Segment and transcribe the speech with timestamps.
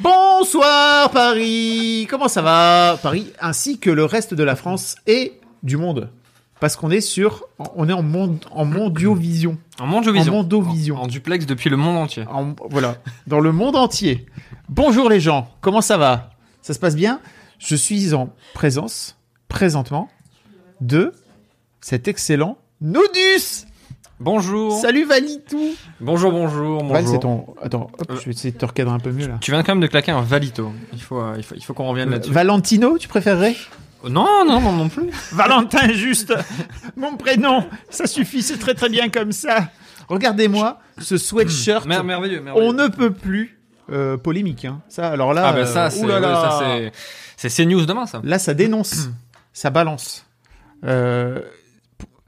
[0.00, 5.76] Bonsoir Paris Comment ça va Paris ainsi que le reste de la France et du
[5.76, 6.10] monde?
[6.58, 9.58] Parce qu'on est sur on est en monde en mondiovision.
[9.78, 10.32] En mondiovision.
[10.32, 10.96] En mondovision.
[10.96, 12.24] En, en duplex depuis le monde entier.
[12.30, 12.96] En- voilà,
[13.26, 14.26] dans le monde entier.
[14.70, 16.30] Bonjour les gens, comment ça va?
[16.62, 17.20] Ça se passe bien?
[17.58, 20.08] Je suis en présence présentement
[20.80, 21.12] de
[21.82, 23.66] cet excellent Nodus.
[24.20, 24.78] Bonjour.
[24.78, 25.58] Salut Valitou.
[26.00, 26.92] Bonjour, bonjour, bonjour.
[26.92, 28.16] Val, c'est ton Attends, hop, Euh.
[28.18, 29.38] je vais essayer de te recadrer un peu mieux là.
[29.40, 30.70] Tu viens quand même de claquer un valito.
[30.92, 32.30] Il faut, euh, il faut, il faut qu'on revienne là-dessus.
[32.32, 33.56] Valentino, tu préférerais
[34.04, 35.08] Non, non, non, non plus.
[35.32, 36.34] Valentin, juste
[36.96, 39.68] mon prénom, ça suffit, c'est très très bien comme ça.
[40.08, 41.86] Regardez-moi ce sweatshirt.
[41.86, 42.66] Mer- merveilleux, merveilleux.
[42.68, 43.58] On ne peut plus
[43.90, 44.66] euh, polémique.
[44.66, 44.82] Hein.
[44.90, 48.20] Ça, alors là, Ah bah ça, euh, c'est, ouais, ça, c'est, c'est CNews demain, ça.
[48.22, 49.08] là, ça dénonce,
[49.54, 50.26] ça balance.
[50.84, 51.40] Euh,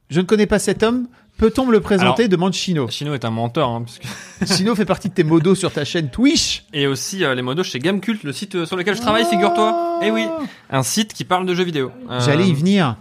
[0.09, 1.07] je ne connais pas cet homme.
[1.39, 2.89] Peut-on me le présenter Alors- demande Chino.
[2.89, 5.85] Chino est un menteur, hein, parce que- Chino fait partie de tes modos sur ta
[5.85, 6.65] chaîne Twitch.
[6.73, 9.99] et aussi euh, les modos chez Gamecult, le site euh, sur lequel je travaille, figure-toi.
[10.05, 10.27] Eh oui,
[10.71, 11.91] un site qui parle de jeux vidéo.
[12.11, 12.97] Euh, J'allais y venir.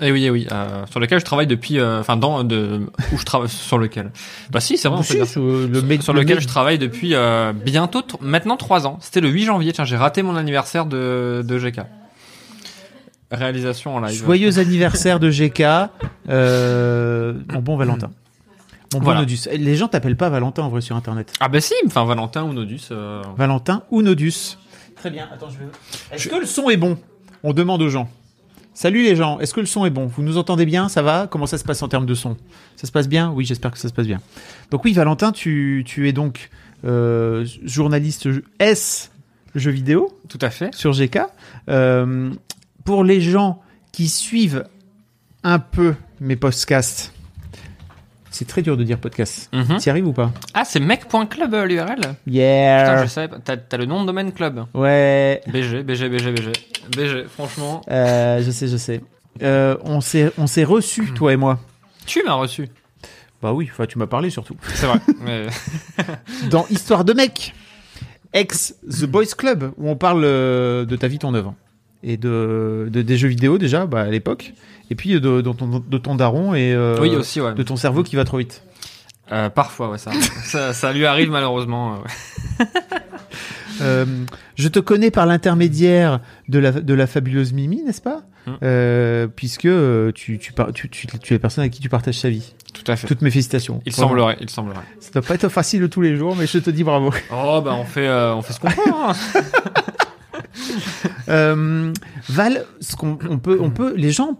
[0.00, 3.18] Eh oui, eh oui, euh, sur lequel je travaille depuis, euh, enfin dans de où
[3.18, 4.12] je travaille sur lequel?
[4.50, 5.26] Bah si, c'est vrai, on peut Si, dire.
[5.26, 8.98] sur le sur le lequel je travaille depuis euh, bientôt maintenant trois ans.
[9.00, 9.72] C'était le 8 janvier.
[9.72, 11.80] Tiens, j'ai raté mon anniversaire de, de GK.
[13.32, 14.16] Réalisation en live.
[14.24, 15.62] Joyeux anniversaire de GK.
[16.28, 18.10] Euh, mon bon Valentin.
[18.92, 19.20] Mon bon Voilà.
[19.20, 19.48] Nodus.
[19.56, 21.32] Les gens t'appellent pas Valentin en vrai sur internet.
[21.40, 22.88] Ah bah si, enfin Valentin ou Nodus.
[22.90, 24.58] euh, Valentin ou Nodus.
[24.96, 25.28] Très bien.
[25.32, 25.64] Attends, je vais.
[26.12, 26.98] Est-ce que le son est bon?
[27.42, 28.08] On demande aux gens.
[28.74, 30.06] Salut les gens, est-ce que le son est bon?
[30.06, 30.88] Vous nous entendez bien?
[30.88, 31.26] Ça va?
[31.26, 32.38] Comment ça se passe en termes de son?
[32.76, 33.30] Ça se passe bien?
[33.30, 34.20] Oui, j'espère que ça se passe bien.
[34.70, 36.48] Donc oui, Valentin, tu, tu es donc
[36.86, 38.28] euh, journaliste
[38.60, 39.10] S
[39.54, 40.74] jeux vidéo Tout à fait.
[40.74, 41.18] sur GK.
[41.68, 42.30] Euh,
[42.84, 43.60] pour les gens
[43.92, 44.64] qui suivent
[45.44, 47.12] un peu mes podcasts,
[48.32, 49.50] c'est très dur de dire podcast.
[49.52, 49.76] Mhm.
[49.76, 51.96] T'y arrives ou pas Ah, c'est mec.club euh, l'URL.
[51.96, 53.38] Putain, Yeah je savais pas.
[53.38, 54.64] T'as, le nom de domaine club.
[54.72, 56.52] Ouais, BG, BG, BG, BG.
[56.96, 57.82] BG, franchement.
[57.90, 59.02] Euh, je sais, je sais.
[59.42, 61.60] Euh, on s'est, on s'est reçus, toi et moi.
[62.06, 62.68] Tu m'as reçu.
[63.42, 64.56] Bah oui, enfin tu m'as parlé surtout.
[64.74, 64.98] C'est vrai.
[65.20, 65.46] mais...
[66.48, 67.54] Dans Histoire de mec,
[68.32, 71.54] ex The Boys Club, où on parle euh, de ta vie, ton œuvre
[72.02, 74.52] et de, de- des jeux vidéo déjà, bah, à l'époque,
[74.90, 77.54] et puis de, de ton, de ton daron et euh, oui, aussi, ouais.
[77.54, 78.62] de ton cerveau qui va trop vite.
[79.30, 80.10] Euh, parfois, ouais, ça,
[80.44, 81.94] ça, ça lui arrive malheureusement.
[81.94, 81.96] euh,
[82.64, 82.66] ouais.
[83.80, 84.04] Euh,
[84.54, 88.20] je te connais par l'intermédiaire de la, de la fabuleuse Mimi, n'est-ce pas?
[88.62, 89.66] Euh, Puisque
[90.14, 92.52] tu, tu, par- tu, tu, tu es la personne avec qui tu partages sa vie.
[92.74, 93.08] Tout à fait.
[93.08, 93.82] Toutes mes félicitations.
[93.86, 94.82] Il semblerait, il semblerait.
[95.00, 97.12] Ça doit pas être facile tous les jours, mais je te dis bravo.
[97.32, 98.74] Oh, bah on fait, euh, on fait ce qu'on peut.
[101.28, 101.92] Euh,
[102.28, 104.36] Val, ce qu'on on peut, on peut, les gens,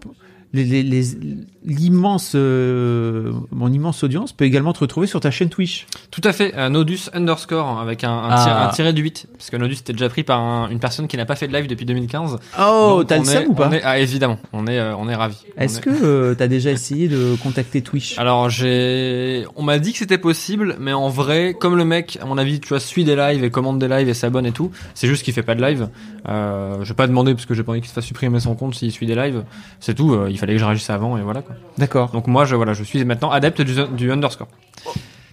[0.53, 5.87] l'immense, euh, mon immense audience peut également te retrouver sur ta chaîne Twitch.
[6.11, 8.43] Tout à fait, un Nodus underscore avec un, un, Ah.
[8.45, 9.27] tir- un tiré du 8.
[9.37, 11.53] Parce que Nodus était déjà pris par un- une personne qui n'a pas fait de
[11.53, 12.37] live depuis 2015.
[12.59, 15.15] Oh, t'as le seum ou pas on est- Ah, évidemment, on est, euh, on est
[15.15, 15.37] ravis.
[15.57, 18.17] Est-ce que euh, t'as déjà essayé de contacter Twitch?
[18.19, 22.25] Alors j'ai, on m'a dit que c'était possible, mais en vrai, comme le mec, à
[22.25, 24.71] mon avis, tu vois, suit des lives et commande des lives et s'abonne et tout,
[24.93, 25.89] c'est juste qu'il fait pas de live.
[26.29, 28.55] Euh, je vais pas demander parce que j'ai pas envie qu'il se fasse supprimer son
[28.55, 29.43] compte s'il suit des lives.
[29.79, 30.13] C'est tout.
[30.13, 31.55] euh, il fallait que je réagisse avant et voilà quoi.
[31.77, 32.11] D'accord.
[32.11, 34.47] Donc moi, je voilà, je suis maintenant adepte du, du underscore.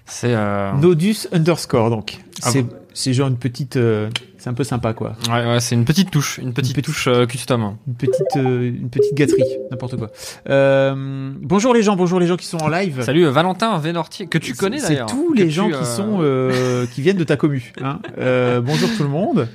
[0.06, 2.18] C'est euh, Nodus underscore donc.
[2.42, 5.14] Ah c'est bon c'est genre une petite, euh, c'est un peu sympa quoi.
[5.30, 7.76] ouais, ouais, c'est une petite touche, une petite, petite- touche euh, custom.
[7.86, 10.10] Une petite, une petite gâterie, n'importe quoi.
[11.40, 13.02] Bonjour les gens, bonjour les gens qui sont en live.
[13.02, 15.06] Salut Valentin Vénortier que tu connais C'est d'ailleurs.
[15.06, 16.18] tous que les tu, gens qui sont
[16.92, 17.72] qui viennent de ta commu.
[17.82, 18.00] Hein.
[18.64, 19.48] Bonjour tout le monde.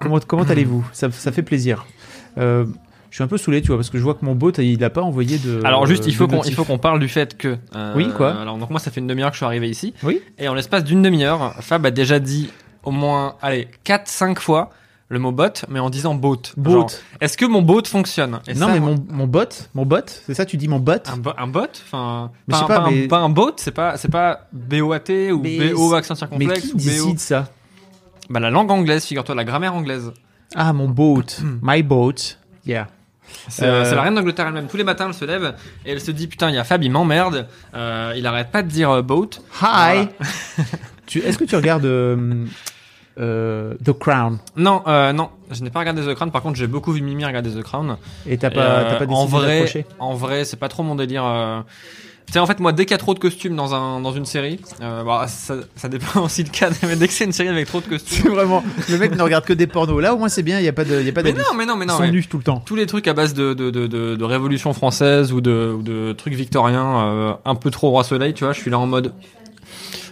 [0.00, 0.84] Comment comment allez-vous?
[0.92, 1.86] Ça, ça fait plaisir.
[3.10, 4.82] Je suis un peu saoulé, tu vois, parce que je vois que mon bot il
[4.84, 5.60] a pas envoyé de.
[5.64, 6.52] Alors juste, il faut qu'on, notif.
[6.52, 7.58] il faut qu'on parle du fait que.
[7.74, 9.94] euh, Oui, quoi Alors donc moi, ça fait une demi-heure que je suis arrivé ici.
[10.04, 10.20] Oui.
[10.38, 12.50] Et en l'espace d'une demi-heure, Fab a déjà dit
[12.84, 14.70] au moins, allez, 4-5 fois
[15.08, 16.40] le mot bot, mais en disant bot.
[16.56, 16.86] Bot.
[17.20, 18.38] Est-ce que mon bot fonctionne?
[18.46, 20.92] Et non ça, mais mon, mon bot, mon bot, c'est ça tu dis mon bot?
[21.12, 23.50] Un, bo- un bot, enfin, Mais pas, un- pas, pas un- mais- pas un bot,
[23.56, 27.48] c'est pas, c'est pas BOAT ou Mais BO accent Mais circonflexe qui ou décide ça?
[28.30, 30.12] Bah la langue anglaise, figure-toi, la grammaire anglaise.
[30.54, 31.24] Ah mon boat,
[31.62, 32.14] my boat,
[32.64, 32.86] yeah.
[33.48, 34.66] C'est Euh, la reine d'Angleterre elle-même.
[34.68, 35.54] Tous les matins, elle se lève
[35.84, 37.46] et elle se dit putain, il y a Fab, il m'emmerde.
[37.74, 39.30] Euh, il arrête pas de dire euh, boat.
[39.62, 40.08] Hi.
[41.06, 42.44] Tu- Est-ce que tu regardes euh,
[43.18, 44.38] euh, The Crown?
[44.56, 46.30] Non, euh, non, je n'ai pas regardé The Crown.
[46.30, 47.96] Par contre, j'ai beaucoup vu Mimi regarder The Crown.
[48.26, 50.94] et t'as pas, euh, t'as pas décidé en vrai, en vrai, c'est pas trop mon
[50.94, 51.24] délire.
[52.30, 54.12] Tu sais, en fait, moi, dès qu'il y a trop de costumes dans un dans
[54.12, 56.70] une série, euh, bah, ça, ça dépend aussi le cas.
[56.84, 58.62] Mais dès que c'est une série avec trop de costumes, C'est vraiment.
[58.88, 60.00] Le mec ne regarde que des pornos.
[60.00, 60.60] Là, au moins, c'est bien.
[60.60, 61.88] Il y a pas de, il y a pas mais non, mais non, mais Ils
[61.88, 61.96] non.
[61.96, 62.60] sont mais nus tout le temps.
[62.64, 65.82] Tous les trucs à base de de de, de, de révolution française ou de ou
[65.82, 68.52] de trucs victoriens, euh, un peu trop roi soleil, tu vois.
[68.52, 69.12] Je suis là en mode.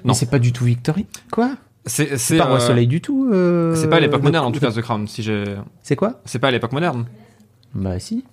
[0.02, 0.14] Mais Non.
[0.14, 1.06] c'est pas du tout Victory.
[1.30, 1.50] Quoi?
[1.86, 3.30] C'est C'est c'est pas Roi euh, Soleil du tout.
[3.32, 5.06] euh, C'est pas à l'époque moderne en tout cas The Crown.
[5.06, 5.44] Si j'ai,
[5.82, 6.20] C'est quoi?
[6.24, 7.06] C'est pas à l'époque moderne.
[7.74, 8.24] Bah si.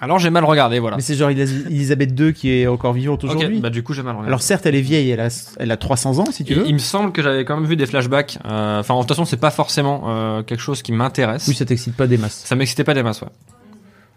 [0.00, 0.96] Alors j'ai mal regardé, voilà.
[0.96, 3.60] Mais c'est genre Elis- Elisabeth II qui est encore vivante Ok, aujourd'hui.
[3.60, 4.28] bah du coup j'ai mal regardé.
[4.28, 5.10] Alors certes, elle est vieille.
[5.10, 5.28] Elle a,
[5.60, 6.66] elle a 300 ans, si tu il, veux.
[6.66, 8.38] il me semble que j'avais quand même vu des flashbacks.
[8.44, 11.46] euh, Enfin, de toute façon, c'est pas forcément euh, quelque chose qui m'intéresse.
[11.46, 12.42] Oui, ça t'excite pas des masses.
[12.44, 13.28] Ça m'excitait pas des masses, ouais.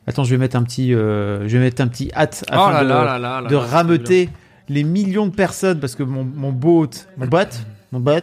[0.07, 2.71] Attends, je vais mettre un petit, euh, je vais mettre un petit hâte Oh afin
[2.73, 4.29] là de, là là là là de là, rameuter
[4.69, 6.87] les millions de personnes parce que mon mon bot,
[7.17, 7.37] mon bot,
[7.91, 8.21] mon bot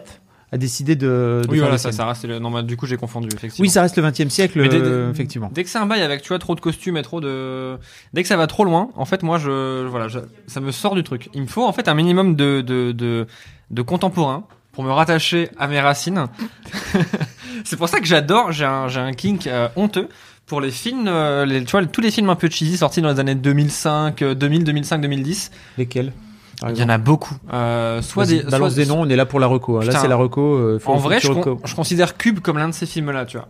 [0.53, 1.43] a décidé de.
[1.45, 2.25] de Oui, voilà, ça, ça reste.
[2.25, 3.63] le- Non, bah, du coup, j'ai confondu, effectivement.
[3.65, 5.51] Oui, ça reste le 20 e siècle, dès- euh, dès- effectivement.
[5.53, 7.79] Dès que c'est un bail avec, tu vois, trop de costumes et trop de.
[8.13, 9.87] Dès que ça va trop loin, en fait, moi, je.
[9.87, 11.31] Voilà, je- ça me sort du truc.
[11.35, 13.27] Il me faut, en fait, un minimum de, de, de,
[13.71, 16.27] de contemporain pour me rattacher à mes racines.
[17.65, 20.09] c'est pour ça que j'adore, j'ai un, j'ai un kink euh, honteux
[20.47, 23.11] pour les films, euh, les, tu vois, tous les films un peu cheesy sortis dans
[23.13, 25.51] les années 2005, euh, 2000, 2005, 2010.
[25.79, 26.13] Lesquels?
[26.71, 27.35] Il y en a beaucoup.
[27.53, 29.79] Euh, soit des, balance soit- des noms, on est là pour la reco.
[29.79, 29.85] hein.
[29.85, 30.41] Là, c'est la reco.
[30.55, 33.37] euh, faut- En vrai, je, con- je considère Cube comme l'un de ces films-là, tu
[33.39, 33.49] vois.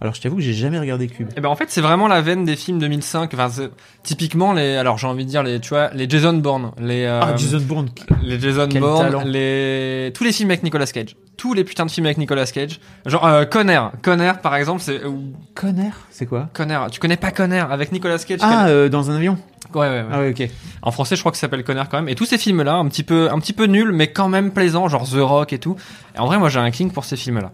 [0.00, 1.30] Alors, je t'avoue que j'ai jamais regardé Cube.
[1.38, 3.32] Et ben en fait, c'est vraiment la veine des films 2005.
[3.32, 3.70] Enfin, c'est-
[4.02, 7.20] typiquement les, alors j'ai envie de dire les, tu vois, les Jason Bourne, les, euh,
[7.22, 7.88] ah, Jason Bourne.
[8.22, 9.22] les Jason Quel Bourne, talent.
[9.24, 12.78] les, tous les films avec Nicolas Cage, tous les putains de films avec Nicolas Cage.
[13.06, 16.50] Genre euh, Conner, Conner par exemple, c'est ou- Conner, c'est quoi?
[16.52, 16.78] Conner.
[16.92, 18.40] Tu connais pas Conner avec Nicolas Cage?
[18.42, 19.38] Ah, euh, dans un avion.
[19.74, 20.06] Ouais, ouais, ouais.
[20.12, 20.48] Ah ouais, ok.
[20.82, 22.10] En français, je crois que ça s'appelle Conner quand même.
[22.10, 24.88] Et tous ces films-là, un petit peu, un petit peu nuls, mais quand même plaisants,
[24.88, 25.74] genre The Rock et tout.
[26.14, 27.52] Et en vrai, moi, j'ai un king pour ces films-là.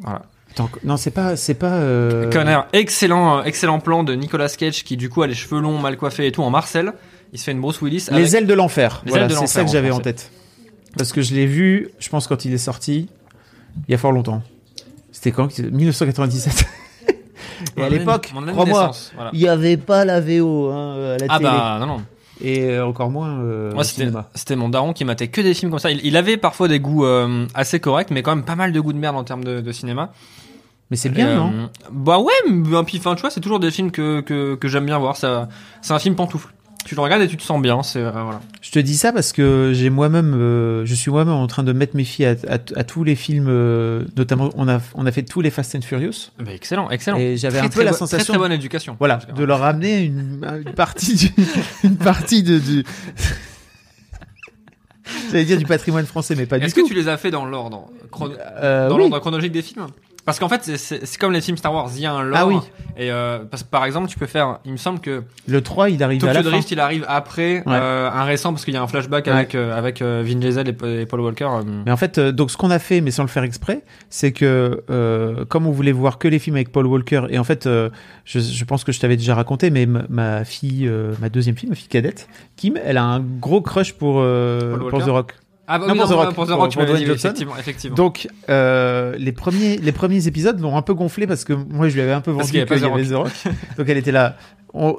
[0.00, 0.22] Voilà.
[0.52, 1.72] Attends, non, c'est pas, c'est pas.
[1.76, 2.30] Euh...
[2.30, 5.78] Conner, excellent, euh, excellent plan de Nicolas Cage qui du coup a les cheveux longs,
[5.78, 6.92] mal coiffés et tout en Marcel.
[7.32, 8.08] Il se fait une Bruce Willis.
[8.12, 9.02] Les ailes de l'enfer.
[9.06, 10.30] Voilà, c'est ça que j'avais en tête.
[10.98, 13.08] Parce que je l'ai vu, je pense quand il est sorti,
[13.88, 14.42] il y a fort longtemps.
[15.10, 16.66] C'était quand 1997.
[17.78, 19.30] Et à l'époque, crois-moi, voilà.
[19.32, 21.50] il n'y avait pas la VO hein, à la Ah télé.
[21.50, 22.02] bah non non.
[22.42, 25.78] Et euh, encore moins euh, Moi c'était mon daron qui matait que des films comme
[25.78, 25.90] ça.
[25.90, 28.80] Il, il avait parfois des goûts euh, assez corrects, mais quand même pas mal de
[28.80, 30.12] goûts de merde en termes de, de cinéma.
[30.92, 33.40] Mais c'est bien, Et, euh, non Bah ouais, mais ben, puis enfin tu vois, c'est
[33.40, 35.16] toujours des films que que, que j'aime bien voir.
[35.16, 35.48] Ça,
[35.80, 36.52] c'est un film pantoufle.
[36.84, 37.82] Tu le regardes et tu te sens bien.
[37.82, 38.40] C'est euh, voilà.
[38.60, 41.72] Je te dis ça parce que j'ai moi-même, euh, je suis moi-même en train de
[41.72, 45.12] mettre mes filles à, à- à tous les films, euh, notamment on a, on a
[45.12, 46.30] fait tous les Fast and Furious.
[46.38, 47.16] Bah, excellent, excellent.
[47.16, 48.96] Et j'avais un peu la sensation Très, très bonne éducation.
[48.98, 51.28] Voilà, de leur ramener une, une partie du,
[51.84, 52.84] une partie de, du,
[55.30, 56.88] j'allais dire du patrimoine français, mais pas du Est-ce que tout.
[56.88, 59.02] tu les as fait dans l'ordre chrono- Euh, dans oui.
[59.02, 59.86] l'ordre chronologique des films?
[60.24, 62.38] Parce qu'en fait, c'est- comme les films Star Wars, il y a un lore.
[62.40, 62.56] Ah oui.
[62.96, 64.58] Et euh, parce que par exemple, tu peux faire.
[64.64, 66.50] Il me semble que Le 3, il arrive à Tokyo la fin.
[66.50, 67.62] Drift, il arrive après Ouais.
[67.68, 69.32] euh, un récent parce qu'il y a un flashback Ouais.
[69.32, 71.48] avec euh, avec euh, Vin Diesel et, et Paul Walker.
[71.52, 71.62] euh.
[71.86, 74.30] Mais en fait, euh, donc ce qu'on a fait, mais sans le faire exprès, c'est
[74.32, 77.66] que euh, comme on voulait voir que les films avec Paul Walker, et en fait,
[77.66, 77.90] euh,
[78.24, 81.68] je, je pense que je t'avais déjà raconté, mais ma, fille, euh, ma deuxième fille,
[81.68, 85.10] ma fille cadette, Kim, elle a un gros crush pour, euh, Paul pour Walker The
[85.10, 85.34] Rock.
[85.68, 86.34] Ah bah Non, oui, pour non, The Rock.
[86.34, 87.94] pour The Pour- Rock, tu pour m'avais dit effectivement, effectivement.
[87.96, 91.94] Donc euh, les premiers les premiers épisodes l'ont un peu gonflé parce que moi je
[91.94, 93.30] lui avais un peu vendu qu'il y y avait The Rock.
[93.78, 94.36] Donc elle était là.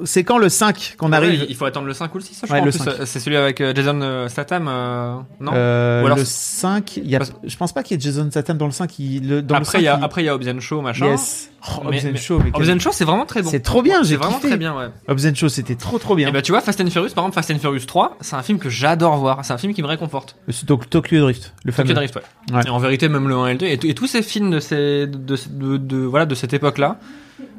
[0.06, 2.36] C'est quand le 5 qu'on Ouais, arrive il faut attendre le 5 ou le 6,
[2.36, 2.60] je Ouais, crois.
[2.60, 2.94] en le plus, 5.
[3.06, 6.98] c'est celui avec euh, Jason euh, Statham, euh, non Euh, Ou alors le c'est- 5,
[6.98, 9.00] il y a, Parce- je pense pas qu'il y ait Jason Statham dans le 5.
[9.00, 11.08] Il, le, dans Après, il y a 5, après il y a Hobbs Shaw, machin.
[11.08, 11.50] Yes.
[11.66, 13.50] Oh, Mais- mais- quel- Shaw, c'est vraiment très bon.
[13.50, 14.50] C'est trop bien, j'ai vraiment kiffé.
[14.50, 14.90] très bien, ouais.
[15.08, 16.28] Hobbs Shaw, c'était trop trop bien.
[16.28, 18.44] Et bah tu vois, Fast and Furious, par exemple, Fast and Furious 3, c'est un
[18.44, 19.44] film que j'adore voir.
[19.44, 20.36] C'est un film qui me réconforte.
[20.68, 21.88] Donc Tokyo Drift, le fameux.
[21.88, 22.56] Tokyo Drift, ouais.
[22.56, 22.62] Ouais.
[22.68, 25.08] Et en vérité, même le 1 et le 2, et, tous ces films de, ces,
[25.08, 26.98] de, de, de- de- voilà, de cette époque-là,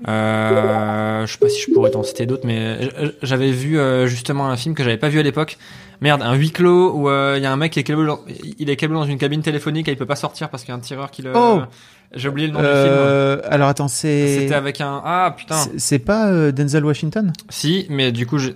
[0.09, 2.91] euh, je sais pas si je pourrais t'en citer d'autres, mais j-
[3.23, 5.59] j'avais vu euh, justement un film que j'avais pas vu à l'époque.
[6.01, 8.21] Merde, un huis clos où euh, il y a un mec qui est câblé, dans-
[8.59, 10.75] il est câblé dans une cabine téléphonique et il peut pas sortir parce qu'il y
[10.75, 11.33] a un tireur qui le.
[11.35, 11.63] Oh
[12.15, 12.77] J'ai oublié le nom du film.
[12.79, 14.41] Euh, alors attends, c'est.
[14.41, 15.01] C'était avec un.
[15.05, 15.57] Ah putain.
[15.77, 17.33] c'est- pas euh, Denzel Washington?
[17.49, 18.55] Si, mais du coup, j'ai.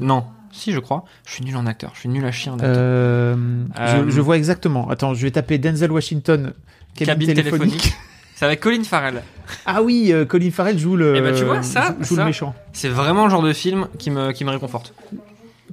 [0.00, 1.04] Non, si, je crois.
[1.26, 1.92] Je suis nul en acteur.
[1.94, 2.74] Je suis nul à chier en acteur.
[2.76, 3.34] euh,
[3.78, 4.90] Euh, je, je vois exactement.
[4.90, 6.52] Attends, je vais taper Denzel Washington
[6.94, 7.70] cabine, Cabine téléphonique.
[7.80, 7.94] téléphonique.
[8.40, 9.22] C'est avec Colin Farrell.
[9.66, 11.14] Ah oui, euh, Colin Farrell joue le.
[11.14, 12.54] Eh ben, tu vois, ça- joue, ça- le méchant.
[12.72, 14.94] C'est vraiment le genre de film qui me, qui me réconforte.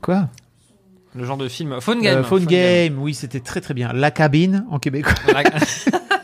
[0.01, 0.27] Quoi?
[1.15, 1.79] Le genre de film.
[1.79, 2.17] Phone Game.
[2.19, 3.93] Euh, Phone Game, oui, c'était très très bien.
[3.93, 5.13] La cabine en québécois.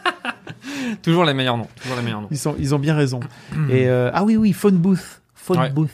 [1.01, 1.69] Toujours les meilleurs noms.
[1.81, 2.27] Toujours les meilleurs noms.
[2.29, 3.21] Ils sont, ils ont bien raison.
[3.69, 5.21] Et euh, ah oui, oui, Phone Booth.
[5.35, 5.69] Phone Ouais.
[5.69, 5.91] Booth.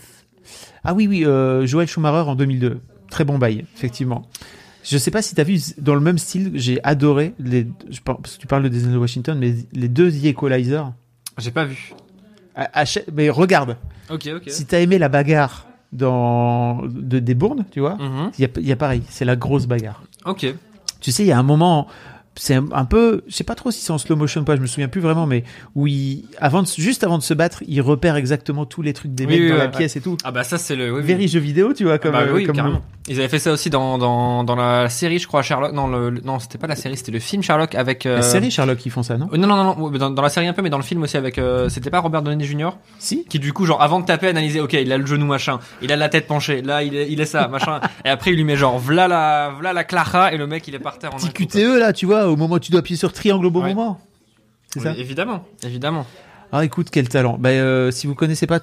[0.84, 2.80] Ah oui, oui, euh, Joël Schumacher en 2002.
[3.12, 4.28] Très bon bail, effectivement.
[4.84, 8.00] Je sais pas si tu as vu, dans le même style, j'ai adoré, les, je
[8.00, 10.94] que tu parles de Denzel Washington, mais les deux The Equalizer.
[11.38, 11.94] J'ai pas vu.
[12.56, 12.84] À-
[13.14, 13.78] mais regarde,
[14.10, 14.44] Ok, ok.
[14.48, 17.98] si t'as aimé la bagarre dans de, des Bournes, tu vois,
[18.38, 20.04] il y, a, y a pareil, c'est la grosse bagarre.
[20.26, 20.46] Ok.
[21.00, 21.88] Tu sais, il y a un moment,
[22.36, 24.56] c'est un, un peu, je sais pas trop si c'est en slow motion ou pas,
[24.56, 25.44] je me souviens plus vraiment, mais
[25.76, 29.14] où il, avant de, juste avant de se battre, il repère exactement tous les trucs
[29.14, 30.16] des Oui, mecs oui, dans la pièce et tout.
[30.24, 30.94] Ah bah ça c'est le.
[30.94, 31.02] Oui.
[31.04, 32.82] Very jeu vidéo, tu vois, comme, Bah euh, comme carrément.
[33.08, 35.74] Ils avaient fait ça aussi dans, dans, dans la série, je crois, Sherlock.
[35.74, 38.06] Non, le, le- non, c'était pas la série, c'était le film Sherlock avec.
[38.06, 39.28] euh, La série Sherlock, ils font ça, non?
[39.34, 41.02] Euh, Non, non, non, non, dans, dans la série un peu, mais dans le film
[41.02, 41.40] aussi avec.
[41.40, 42.70] euh, c'était pas Robert Downey Jr.
[43.00, 43.26] Si.
[43.26, 45.92] qui du coup, genre, avant de taper, analysait, ok, il a le genou machin, il
[45.92, 47.80] a la tête penchée, là, il est, il est ça, machin.
[48.06, 50.76] et après, il lui met genre, v'là la, v'là la Clara, et le mec, il
[50.76, 51.48] est par terre en Petit.
[51.48, 53.70] QTE là, tu vois, au moment où tu dois appuyer sur triangle au bon Ouais.
[53.74, 54.00] moment.
[54.74, 54.94] C'est Oui, ça.
[54.98, 56.06] Évidemment, évidemment.
[56.52, 57.38] Ah, écoute, quel talent.
[57.40, 58.60] Bah, euh, si vous connaissez pas,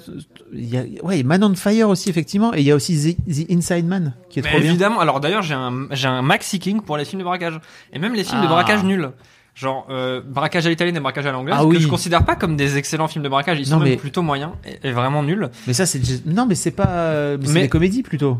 [0.52, 3.32] il y a, ouais, Man on Fire aussi, effectivement, et il y a aussi The,
[3.32, 4.70] The Inside Man, qui est Mais trop bien.
[4.70, 7.60] évidemment, alors d'ailleurs, j'ai un, j'ai un maxi king pour les films de braquage.
[7.92, 8.50] Et même les films de Ah.
[8.50, 9.10] braquage nuls.
[9.54, 11.80] Genre, euh, braquage à l'italienne et braquage à l'anglaise, Ah que oui.
[11.80, 13.58] je considère pas comme des excellents films de braquage.
[13.58, 15.48] Ils Non, sont même plutôt moyens et, et vraiment nuls.
[15.66, 18.38] Mais ça, c'est, non, mais c'est pas, mais c'est Mais- des comédies plutôt.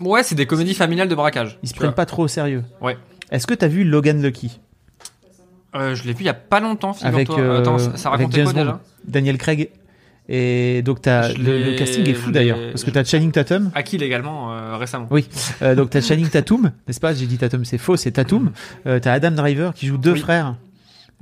[0.00, 1.58] Ouais, c'est des comédies familiales de braquage.
[1.62, 1.94] Ils se prennent vois.
[1.94, 2.62] pas trop au sérieux.
[2.82, 2.98] Ouais.
[3.30, 4.60] Est-ce que t'as vu Logan Lucky
[5.74, 8.36] Euh, je l'ai vu il y a pas longtemps, avec, euh, Attends, ça, avec racontait
[8.38, 9.70] James quoi déjà Daniel Craig
[10.32, 13.70] et donc Je le, casting est fou d'ailleurs parce que t'as Channing Tatum.
[13.74, 15.28] À qui légalement euh, récemment Oui,
[15.76, 17.14] donc t'as Channing Tatum, n'est-ce pas?
[17.14, 18.52] J'ai dit Tatum, c'est faux, c'est Tatum.
[18.86, 20.20] Euh, t'as Adam Driver qui joue deux Oui.
[20.20, 20.54] frères,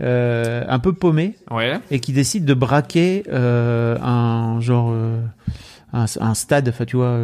[0.00, 1.78] un peu paumés, Ouais.
[1.90, 4.94] et qui décide de braquer un genre
[5.92, 7.18] un, un stade, enfin tu vois,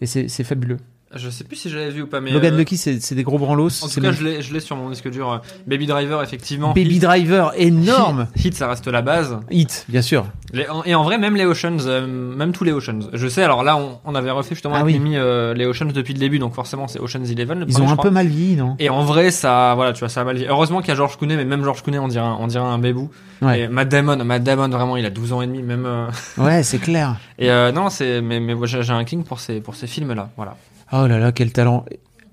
[0.00, 0.78] et c'est fabuleux.
[1.12, 2.30] Je sais plus si j'avais vu ou pas, mais.
[2.30, 3.82] Logan euh, Lucky, c'est des gros branlos.
[3.82, 5.32] En tout cas, même- je l'ai, sur mon disque dur.
[5.32, 6.68] euh, Baby Driver, effectivement.
[6.72, 8.28] Baby Hit- Driver, énorme.
[8.36, 9.36] Hit, Hit, ça reste la base.
[9.50, 10.26] Hit, bien sûr.
[10.52, 13.00] Les- et en vrai, même les Oceans, euh, même tous les Oceans.
[13.12, 15.00] Je sais, alors là, on, on avait refait justement Ah avec oui.
[15.00, 17.58] Mimi euh, les Oceans depuis le début, donc forcément, c'est Oceans Eleven.
[17.58, 18.76] le Ils premier, ont un peu mal vieilli, non?
[18.78, 20.48] Et en vrai, ça, voilà, tu vois, ça a mal vieilli.
[20.50, 22.64] Heureusement qu'il y a George Clooney, mais même George Clooney, on dirait, un- on dirait
[22.64, 23.10] un bébou.
[23.42, 23.62] Ouais.
[23.62, 25.86] Et Matt Damon, Matt Damon, vraiment, il a 12 ans et demi, même.
[25.86, 26.06] euh,
[26.38, 27.16] Ouais, c'est clair.
[27.40, 30.56] Et non, c'est, mais, mais j'ai un king pour ces, pour ces films-là, voilà.
[30.92, 31.84] Oh là là, quel talent.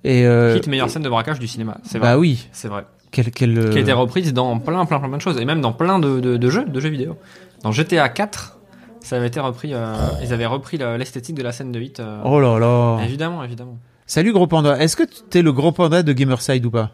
[0.04, 2.10] Et euh, Hit, meilleure scène de braquage du cinéma, c'est vrai.
[2.14, 2.86] bah oui, C'est vrai.
[3.12, 3.58] quel quel.
[3.58, 5.74] euh, Qui a été reprise dans plein, plein, plein, plein de choses, et même dans
[5.74, 7.18] plein de, de, de jeux, de jeux vidéo.
[7.64, 8.58] Dans GTA 4,
[9.02, 12.00] ça avait été repris, euh, ils avaient repris l'esthétique de la scène de Hit.
[12.00, 13.04] euh, Oh là là.
[13.04, 13.78] Évidemment, évidemment.
[14.06, 14.80] Salut gros panda.
[14.80, 16.92] Est-ce que t'es le gros panda de Gamerside ou pas?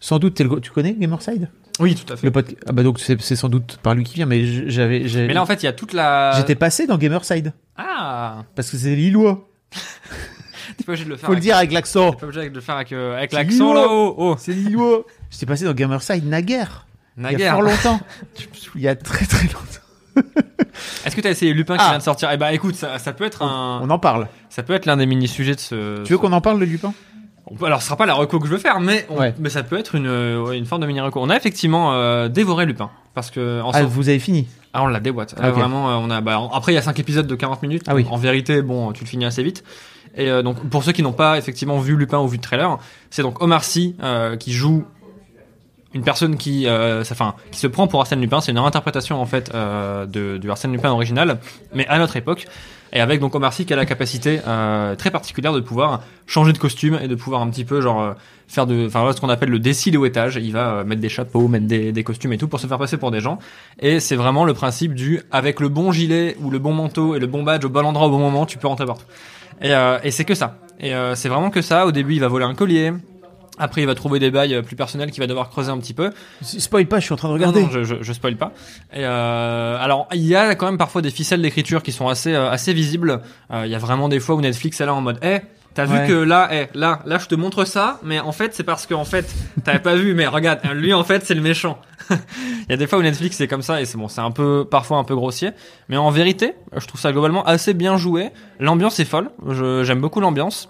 [0.00, 0.40] Sans doute.
[0.40, 1.48] Le Tu connais Gamerside?
[1.80, 2.26] Oui, tout à fait.
[2.26, 4.24] Le pod- Ah bah donc c'est sans doute par lui qui vient.
[4.26, 5.00] Mais j'avais.
[5.26, 6.32] Mais là, en fait, il y a toute la.
[6.36, 9.46] J'étais passé dans Gamerside Ah parce que c'est Lillois.
[10.76, 11.26] T'es pas obligé de le faire.
[11.26, 12.10] Faut le avec- dire avec l'accent.
[12.12, 13.74] T'es pas obligé de le faire avec, euh, avec C'est l'accent Lillois.
[13.82, 14.14] là-haut.
[14.18, 15.04] Oh, C'est Lillois.
[15.30, 16.86] J'étais passé dans Gamerside naguère.
[17.16, 17.52] Il y a naguère.
[17.54, 18.00] fort longtemps.
[18.74, 19.62] Il y a très très longtemps.
[21.04, 21.90] Est-ce que t'as essayé Lupin qui Ah.
[21.90, 22.30] vient de sortir?
[22.32, 24.28] Eh bah écoute, ça, ça peut être un, On en parle.
[24.50, 26.02] ça peut être l'un des mini sujets de ce.
[26.04, 26.92] Tu veux qu'on en parle de Lupin?
[27.48, 29.32] On peut- Alors, ce sera pas la reco que je veux faire, mais, on- Ouais.
[29.38, 31.20] mais ça peut être une, euh, ouais, une forme de mini reco.
[31.22, 32.90] On a effectivement euh, dévoré Lupin.
[33.14, 34.48] Parce que, en Ah, vous avez fini?
[34.74, 35.34] ah, on l'a déboîte.
[35.38, 35.44] Ok.
[35.54, 37.84] vraiment, euh, on a, bah, en- après, il y a 5 épisodes de 40 minutes.
[37.86, 38.04] Ah oui.
[38.10, 39.62] En vérité, bon, tu le finis assez vite.
[40.16, 42.78] Et euh, donc, pour ceux qui n'ont pas effectivement vu Lupin ou vu le trailer,
[43.10, 44.84] c'est donc Omar Sy euh, qui joue
[45.94, 48.40] une personne qui, euh, ça- qui se prend pour Arsène Lupin.
[48.40, 51.38] C'est une interprétation en fait euh, de, du Arsène Lupin original,
[51.74, 52.46] mais à notre époque.
[52.92, 56.52] Et avec donc Omar Sy qui a la capacité euh, très particulière de pouvoir changer
[56.52, 58.12] de costume et de pouvoir un petit peu genre euh,
[58.46, 60.36] faire de, enfin ce qu'on appelle le désilhouettage.
[60.36, 62.96] Il va mettre des chapeaux, mettre des, des costumes et tout pour se faire passer
[62.96, 63.38] pour des gens.
[63.80, 67.18] Et c'est vraiment le principe du avec le bon gilet ou le bon manteau et
[67.18, 69.04] le bon badge au bon endroit au bon moment, tu peux rentrer partout.
[69.62, 70.58] Et, euh, et c'est que ça.
[70.80, 71.86] Et euh, c'est vraiment que ça.
[71.86, 72.92] Au début, il va voler un collier.
[73.58, 75.94] Après, il va trouver des bails euh, plus personnels qu'il va devoir creuser un petit
[75.94, 76.10] peu.
[76.42, 77.62] Spoil pas, je suis en train de regarder.
[77.62, 78.52] Non, non, je, je, je spoil pas.
[78.92, 82.34] Et euh, alors, il y a quand même parfois des ficelles d'écriture qui sont assez,
[82.34, 83.22] euh, assez visibles.
[83.50, 85.38] Euh, Il y a vraiment des fois où Netflix est là en mode, eh,
[85.76, 88.64] t'as vu que là, eh, là, là, je te montre ça, mais en fait, c'est
[88.64, 89.32] parce que en fait,
[89.64, 91.78] t'avais pas vu, mais regarde, lui, en fait, c'est le méchant.
[92.10, 94.30] Il y a des fois où Netflix c'est comme ça et c'est bon, c'est un
[94.32, 95.50] peu, parfois un peu grossier,
[95.88, 98.30] mais en vérité, je trouve ça globalement assez bien joué.
[98.58, 99.30] L'ambiance est folle.
[99.48, 100.68] Je- J'aime beaucoup l'ambiance.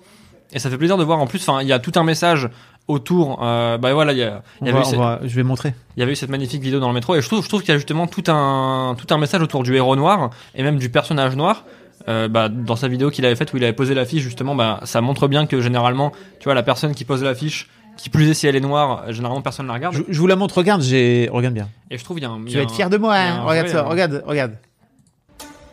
[0.52, 2.48] Et ça fait plaisir de voir en plus, enfin, il y a tout un message
[2.88, 3.40] autour.
[3.42, 5.74] Euh, bah voilà, il y a, va- eu va- je vais montrer.
[5.96, 7.60] il y avait eu cette magnifique vidéo dans le métro et je trouve, je trouve
[7.62, 10.78] qu'il y a justement tout un, tout un message autour du héros noir et même
[10.78, 11.64] du personnage noir.
[12.08, 14.80] Euh, bah, dans sa vidéo qu'il avait faite où il avait posé l'affiche justement, bah,
[14.84, 18.34] ça montre bien que généralement, tu vois, la personne qui pose l'affiche, qui plus est
[18.34, 19.94] si elle est noire, euh, généralement personne ne la regarde.
[19.96, 21.28] Je, je vous la montre, regarde, j'ai.
[21.32, 21.68] Regarde bien.
[21.90, 22.38] Et je trouve il y a un.
[22.44, 23.38] il y Tu a vas être un- fier de moi, il y a hein.
[23.40, 24.52] un Regarde vrai, ça, euh, regarde, regarde.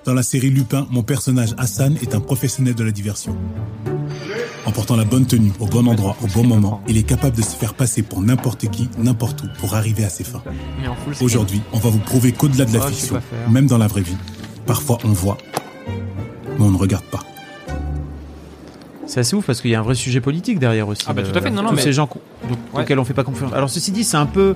[0.06, 3.38] Dans la série Lupin, mon personnage Hassan est un professionnel de la diversion.
[4.66, 7.42] En portant la bonne tenue au bon endroit au bon moment, il est capable de
[7.42, 10.42] se faire passer pour n'importe qui, n'importe où, pour arriver à ses fins.
[10.82, 11.26] mais en full screen.
[11.26, 13.50] Aujourd'hui, on va vous prouver qu'au-delà de la Oh, je sais fiction, pas faire.
[13.50, 14.16] même dans la vraie vie,
[14.66, 15.38] parfois on voit
[16.58, 17.20] mais on ne regarde pas.
[19.06, 21.04] C'est assez ouf parce qu'il y a un vrai sujet politique derrière aussi.
[21.08, 22.82] Ah bah, tout à fait, non, non, tous mais- ces gens co- donc, Ouais.
[22.82, 23.52] auxquels on fait pas confiance.
[23.54, 24.56] Alors ceci dit, c'est un peu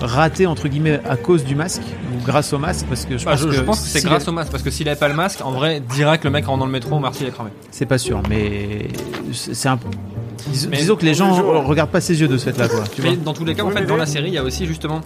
[0.00, 1.80] raté entre guillemets à cause du masque
[2.12, 4.04] ou grâce au masque parce que je Bah, pense je, que, je pense que c'est
[4.04, 6.44] grâce au masque parce que s'il avait pas le masque, en vrai, direct le mec
[6.46, 7.50] rentre dans le métro, Marty il est cramé.
[7.70, 8.88] C'est pas sûr, mais
[9.32, 9.78] c'est un.
[10.48, 11.32] Dis- Mais- disons que les gens
[11.64, 12.84] regardent pas ses yeux de cette là quoi.
[12.94, 14.42] Tu vois Mais dans tous les cas, en fait, dans la série, il y a
[14.44, 15.00] aussi justement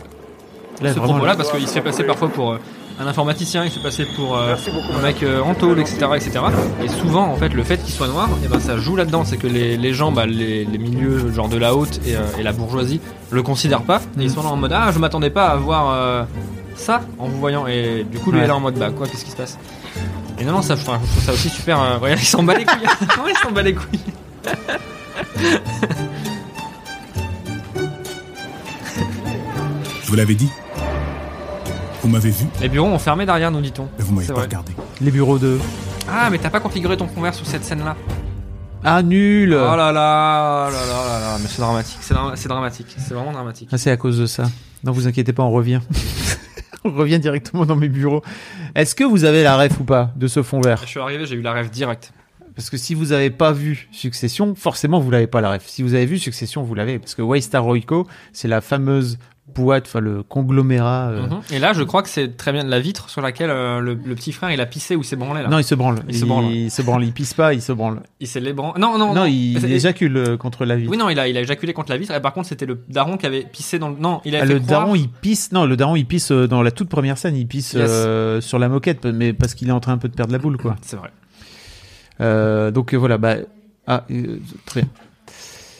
[0.82, 2.58] Là, ce propos-là parce qu'il se fait passer parfois pour euh,
[3.00, 4.54] un informaticien, il se passer pour euh,
[4.94, 6.40] un mec euh, en tôle, etc., etc.
[6.84, 9.38] Et souvent, en fait, le fait qu'il soit noir, et ben ça joue là-dedans, c'est
[9.38, 12.42] que les, les gens, bah, les, les milieux genre de la haute et, euh, et
[12.42, 14.02] la bourgeoisie le considèrent pas.
[14.18, 16.24] Et ils sont là en mode ah, je m'attendais pas à voir euh,
[16.74, 17.66] ça en vous voyant.
[17.66, 18.44] Et du coup, lui Ouais.
[18.44, 19.58] est là en mode bah quoi, qu'est-ce qui se passe?
[20.38, 21.80] Et non, non, ça, je, trouve ça aussi super.
[21.80, 22.80] euh, regarde, il s'en bat les couilles.
[23.24, 24.00] Ouais, il s'en bat les couilles.
[30.02, 30.50] Je vous l'avais dit.
[32.02, 33.88] Vous m'avez vu, Les bureaux ont fermé derrière, nous dit-on.
[33.98, 34.42] mais vous m'avez pas vrai.
[34.44, 34.72] regardé.
[35.00, 35.58] les bureaux de.
[36.08, 37.96] Ah, mais t'as pas configuré ton convert sur cette scène-là.
[38.82, 39.52] Ah nul.
[39.52, 42.48] Oh là là, oh là là, oh là là, mais c'est dramatique, c'est dra- c'est
[42.48, 43.68] dramatique, c'est vraiment dramatique.
[43.72, 44.44] Ah, c'est à cause de ça.
[44.82, 45.80] Non, vous inquiétez pas, on revient.
[46.84, 48.22] on revient directement dans mes bureaux.
[48.74, 51.26] Est-ce que vous avez la ref ou pas de ce fond vert Je suis arrivé,
[51.26, 52.14] j'ai eu la rêve direct.
[52.56, 55.62] Parce que si vous avez pas vu Succession, forcément vous l'avez pas la ref.
[55.66, 56.98] Si vous avez vu Succession, vous l'avez.
[56.98, 59.18] Parce que Waystar Royco, c'est la fameuse
[59.54, 61.08] boîte, enfin le conglomérat.
[61.10, 61.40] euh, Mhm.
[61.52, 64.14] Et là, je crois que c'est très bien la vitre sur laquelle euh, le, le
[64.14, 65.48] petit frère il a pissé ou s'est branlé là.
[65.48, 66.00] Non, il se branle.
[66.08, 66.44] Il se branle.
[66.52, 67.04] Il se branle.
[67.04, 68.00] Il pisse pas, il se branle.
[68.20, 69.24] Il s'est les bran- Non, non, Non, non.
[69.26, 70.90] il, éjacule euh, contre la vitre.
[70.90, 72.12] Oui, non, il a, il a éjaculé contre la vitre.
[72.14, 73.96] Et par contre, c'était le daron qui avait pissé dans le.
[73.96, 75.52] Non, il a Ah, le croire- daron, il pisse.
[75.52, 77.36] Non, le daron, il pisse dans la toute première scène.
[77.36, 77.88] Il pisse Yes.
[77.90, 80.38] euh, sur la moquette, mais parce qu'il est en train un peu de perdre la
[80.38, 80.76] boule, quoi.
[80.82, 81.10] C'est vrai.
[82.72, 83.36] Donc voilà, bah.
[83.86, 84.04] Ah,
[84.66, 84.90] très bien.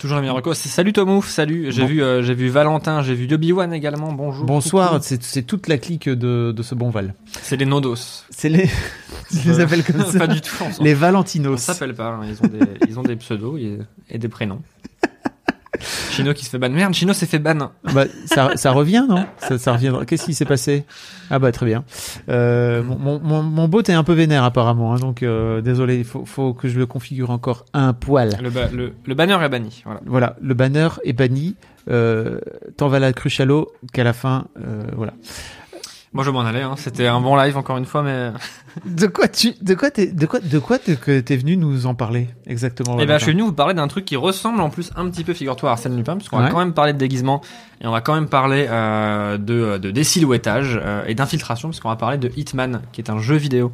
[0.00, 0.54] Toujours la meilleure reco.
[0.54, 1.71] Salut Tomouf, salut.
[1.71, 1.88] J'ai Bon.
[1.88, 4.12] vu, euh, j'ai vu Valentin, j'ai vu Obi-Wan également.
[4.14, 4.47] Bonjour.
[4.47, 7.14] Bonsoir, c'est c'est toute la clique de, de ce bon Val.
[7.42, 7.97] C'est les Nodos.
[8.30, 8.71] C'est les.
[9.30, 10.19] Je les appelle comme ça.
[10.19, 10.54] pas du tout.
[10.80, 11.59] on Les On Valentinos.
[11.61, 12.09] s'appelle pas.
[12.09, 12.21] hein.
[12.26, 13.78] Ils ont des, ils ont des pseudos et,
[14.09, 14.62] et des prénoms.
[16.11, 16.69] Chino qui se fait ban.
[16.71, 17.71] Merde, Chino s'est fait ban.
[17.95, 19.25] Bah, ça, ça revient, non?
[19.39, 20.04] Ça, ça reviendra.
[20.04, 20.85] Qu'est-ce qui s'est passé?
[21.30, 21.85] Ah bah très bien.
[22.28, 26.04] Euh, mon, mon, mon, bot est un peu vénère apparemment, hein, donc euh, désolé, il
[26.04, 28.37] faut, faut que je le configure encore un poil.
[28.43, 29.83] Le, ba- le, le banner est banni.
[29.85, 30.00] Voilà.
[30.06, 31.54] Voilà, le banner est banni.
[31.89, 32.39] Euh,
[32.76, 35.13] Tant va la cruche à l'eau qu'à la fin, euh, voilà.
[36.12, 36.62] Moi, je m'en allais.
[36.62, 36.75] Hein.
[36.76, 38.30] C'était un bon live encore une fois, mais.
[38.84, 41.86] De quoi tu, de quoi t'es, de quoi, de quoi t'es, que t'es venu nous
[41.86, 44.70] en parler exactement Eh ben, je suis venu vous parler d'un truc qui ressemble en
[44.70, 46.50] plus un petit peu, figure-toi, à Arsène Lupin, puisqu'on va Ouais.
[46.50, 47.40] quand même parler de déguisement
[47.80, 51.96] et on va quand même parler euh, de, de désilhouettage euh, et d'infiltration, puisqu'on va
[51.96, 53.73] parler de Hitman, qui est un jeu vidéo.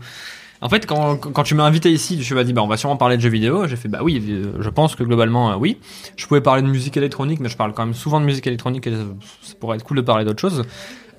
[0.62, 2.96] En fait, quand, quand tu m'as invité ici, me suis dit, bah, on va sûrement
[2.96, 3.66] parler de jeux vidéo.
[3.66, 5.77] J'ai fait, bah oui, euh, je pense que globalement, euh, oui.
[6.16, 8.87] Je pouvais parler de musique électronique, mais je parle quand même souvent de musique électronique
[8.87, 9.03] et ça,
[9.42, 10.64] ça pourrait être cool de parler d'autre chose.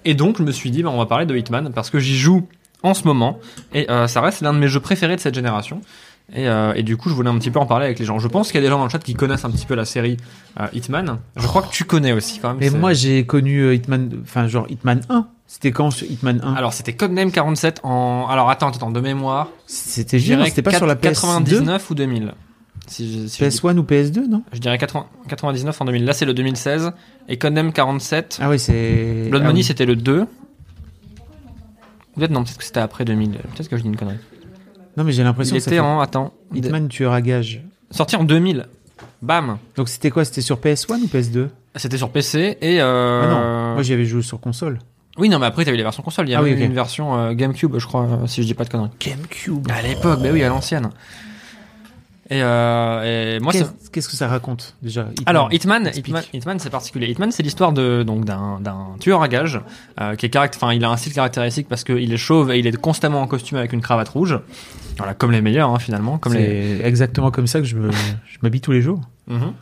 [0.08, 2.17] Et donc, je me suis dit, bah, on va parler de Hitman, parce que j'y
[2.17, 2.48] joue
[2.82, 3.39] en ce moment,
[3.74, 5.82] et euh, ça reste l'un de mes jeux préférés de cette génération.
[6.34, 8.17] Et, euh, et du coup, je voulais un petit peu en parler avec les gens.
[8.17, 9.76] Je pense qu'il y a des gens dans le chat qui connaissent un petit peu
[9.76, 10.15] la série
[10.62, 11.17] euh, Hitman.
[11.36, 12.58] Je crois que tu connais aussi quand même.
[12.60, 15.28] Mais moi j'ai connu Hitman, enfin genre Hitman 1.
[15.46, 18.28] C'était quand Hitman 1 Alors, c'était Codename 47 en.
[18.30, 19.48] Alors, attends, attends, de mémoire.
[19.65, 22.34] C'était dirais C'était pas sur la PS2 99 ou 2000.
[22.88, 26.06] Si je, si je dis- PS1 ou PS2, non je dirais 80 99 en 2000.
[26.06, 26.91] Là, c'est le 2016.
[27.30, 28.39] Et Codename 47.
[28.41, 29.28] Ah oui, c'est.
[29.30, 29.63] Blood ah Money, oui.
[29.63, 30.26] c'était le 2.
[32.15, 33.32] Peut-être non, peut-être que c'était après 2000.
[33.32, 34.17] Peut-être que je dis une connerie.
[34.95, 36.00] Non, mais j'ai Il l'impression que ça était en.
[36.00, 36.34] Attends.
[36.54, 37.62] Hitman tueur à gage.
[37.91, 38.65] Sorti en 2000.
[39.21, 39.58] Bam.
[39.76, 42.82] Donc c'était quoi C'était sur PS1 ou PS2 C'était sur PC et.
[42.82, 43.21] Euh...
[43.23, 44.80] Ah non, moi j'y avais joué sur console.
[45.17, 46.28] Oui, non, mais après, t'avais les versions console.
[46.30, 46.60] Il y Ah oui, ok.
[46.60, 48.91] une version euh, GameCube, je crois, si je dis pas de conneries.
[49.00, 49.67] GameCube.
[49.71, 50.89] À l'époque, bah oui, à l'ancienne.
[52.30, 53.54] Et, euh, et moi,
[53.92, 55.24] Qu'est-ce que ça raconte déjà Hitman?
[55.28, 55.92] Alors Hitman.
[55.96, 57.08] Hitman, Hitman, c'est particulier.
[57.10, 58.60] Hitman, c'est l'histoire de donc d'un
[59.00, 59.62] tueur à gages
[60.02, 62.60] euh, qui est caract- enfin, il a un style caractéristique parce qu'il est chauve et
[62.60, 64.40] il est constamment en costume avec une cravate rouge.
[64.98, 66.82] Voilà, comme les meilleurs hein, finalement, comme C'est les.
[66.84, 67.92] exactement comme ça que je me-
[68.30, 69.00] je m'habille tous les jours.
[69.28, 69.54] Mhm.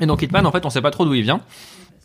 [0.00, 1.40] Et donc Hitman, en fait, on sait pas trop d'où il vient.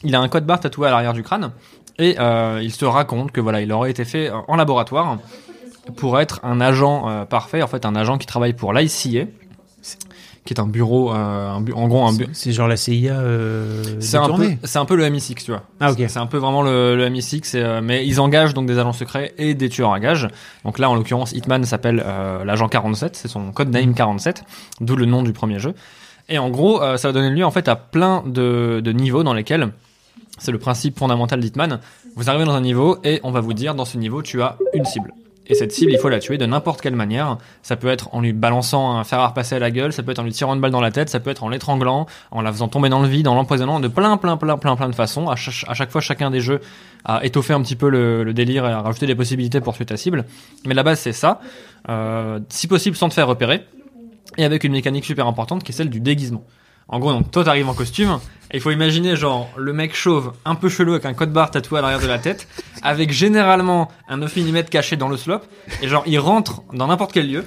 [0.03, 1.51] Il a un code barre tatoué à l'arrière du crâne
[1.99, 5.19] et euh, il se raconte que voilà, il aurait été fait en laboratoire
[5.95, 9.25] pour être un agent euh, parfait, en fait, un agent qui travaille pour l'ICA,
[10.43, 11.15] qui est un bureau, euh,
[11.49, 14.79] un bu- en gros un bu- C'est genre la CIA euh, c'est un peu, c'est
[14.79, 15.63] un peu le MI6, tu vois.
[15.79, 15.97] Ah, ok.
[16.07, 18.93] C'est- un peu vraiment le, le MI6, et, euh, mais ils engagent donc des agents
[18.93, 20.27] secrets et des tueurs à gages.
[20.65, 24.43] Donc là, en l'occurrence, Hitman s'appelle euh, l'agent 47, c'est son code name 47,
[24.81, 25.73] d'où le nom du premier jeu.
[26.29, 29.23] Et en gros, euh, ça va donner lieu en fait à plein de, de niveaux
[29.23, 29.69] dans lesquels
[30.39, 31.79] c'est le principe fondamental d'Hitman.
[32.15, 34.57] Vous arrivez dans un niveau et on va vous dire dans ce niveau tu as
[34.73, 35.13] une cible.
[35.51, 37.37] Et cette cible, il faut la tuer de n'importe quelle manière.
[37.61, 40.11] Ça peut être en lui balançant un fer à repasser à la gueule, ça peut
[40.11, 42.41] être en lui tirant une balle dans la tête, ça peut être en l'étranglant, en
[42.41, 44.95] la faisant tomber dans le vide, en l'empoisonnant, de plein, plein, plein, plein, plein de
[44.95, 45.27] façons.
[45.27, 46.61] À chaque, fois, chacun des jeux
[47.03, 49.85] a étoffé un petit peu le, le délire et a rajouté des possibilités pour tuer
[49.85, 50.23] ta cible.
[50.65, 51.41] Mais la base, c'est ça.
[51.89, 53.65] Euh, si possible, sans te faire repérer.
[54.37, 56.45] Et avec une mécanique super importante qui est celle du déguisement.
[56.87, 58.19] En gros, donc, toi, t'arrives en costume,
[58.51, 61.51] et il faut imaginer, genre, le mec chauve, un peu chelou, avec un code barre
[61.51, 62.47] tatoué à l'arrière de la tête,
[62.83, 65.45] avec généralement un 9 mm caché dans le slope,
[65.81, 67.45] et genre, il rentre dans n'importe quel lieu.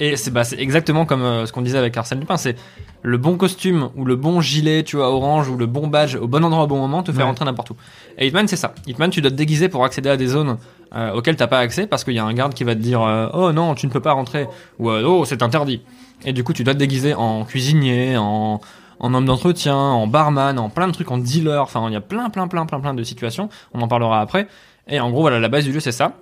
[0.00, 2.54] Et c'est bah, exactement comme euh, ce qu'on disait avec Arsène Lupin, c'est
[3.02, 6.28] le bon costume ou le bon gilet, tu vois, orange ou le bon badge au
[6.28, 7.24] bon endroit au bon moment te fait Ouais.
[7.24, 7.76] rentrer n'importe où.
[8.16, 8.74] Et Hitman, c'est ça.
[8.86, 10.56] Hitman, tu dois te déguiser pour accéder à des zones
[10.94, 13.02] euh, auxquelles t'as pas accès parce qu'il y a un garde qui va te dire
[13.02, 14.46] euh, oh non, tu ne peux pas rentrer
[14.78, 15.82] ou euh, oh c'est interdit.
[16.24, 18.60] Et du coup, tu dois te déguiser en cuisinier, en
[19.00, 21.62] en homme d'entretien, en barman, en plein de trucs, en dealer.
[21.62, 23.48] Enfin, il y a plein, plein, plein, plein, plein de situations.
[23.74, 24.48] On en parlera après.
[24.88, 26.14] Et en gros, voilà, la base du jeu, c'est ça.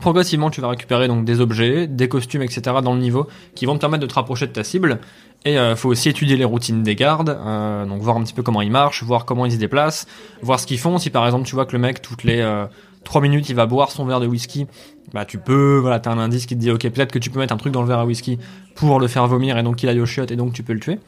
[0.00, 2.76] Progressivement, tu vas récupérer donc des objets, des costumes, etc.
[2.82, 5.00] dans le niveau qui vont te permettre de te rapprocher de ta cible.
[5.44, 8.42] Et euh, faut aussi étudier les routines des gardes, euh, donc voir un petit peu
[8.42, 10.06] comment ils marchent, voir comment ils se déplacent,
[10.40, 10.98] voir ce qu'ils font.
[10.98, 12.66] Si par exemple tu vois que le mec toutes les euh,
[13.04, 14.66] 3 minutes il va boire son verre de whisky,
[15.12, 17.40] bah tu peux, voilà, t'as un indice qui te dit ok peut-être que tu peux
[17.40, 18.38] mettre un truc dans le verre à whisky
[18.76, 20.80] pour le faire vomir et donc qu'il aille au chiottes et donc tu peux le
[20.80, 21.00] tuer.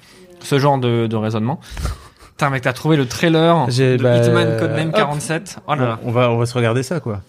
[0.44, 1.59] Ce genre de, de raisonnement.
[2.30, 4.94] Putain mec, t'as trouvé le trailer J'ai- de bah, Hitman Codename hop.
[4.94, 5.59] 47.
[5.66, 5.98] Oh là là.
[6.04, 7.20] On va, on va se regarder ça, quoi.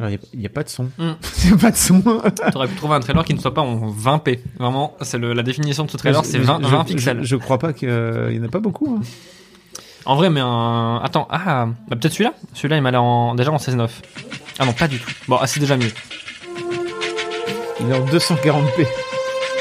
[0.00, 0.84] Alors, il n'y a, pas de son.
[0.98, 1.14] Mm.
[1.44, 2.00] Il n'y a pas de son.
[2.52, 4.38] T'aurais pu trouver un trailer qui ne soit pas en 20p.
[4.58, 7.18] Vraiment, c'est la définition de ce trailer, c'est 20, Je- 20 je- pixels.
[7.22, 8.96] Je, je crois pas qu'il y en a pas beaucoup.
[9.00, 9.02] hein.
[10.04, 11.00] En vrai, mais un.
[11.02, 13.34] Attends, ah, bah peut-être celui-là Celui-là, il m'a l'air en...
[13.34, 13.88] déjà en 16.9.
[14.60, 15.10] Ah non, pas du tout.
[15.26, 15.90] Bon, ah, c'est déjà mieux.
[17.80, 18.86] Il est en 240p.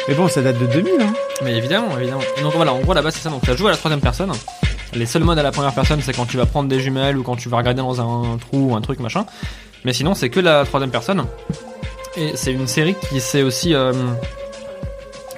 [0.07, 1.01] Mais bon, ça date de 2000.
[1.01, 1.13] Hein.
[1.43, 2.21] Mais évidemment, évidemment.
[2.41, 3.29] Donc voilà, en gros, là-bas, c'est ça.
[3.29, 4.31] Donc, ça joue à la troisième personne.
[4.93, 7.23] Les seuls modes à la première personne, c'est quand tu vas prendre des jumelles ou
[7.23, 9.25] quand tu vas regarder dans un trou ou un truc, machin.
[9.83, 11.25] Mais sinon, c'est que la troisième personne.
[12.15, 13.93] Et c'est une série qui s'est aussi euh,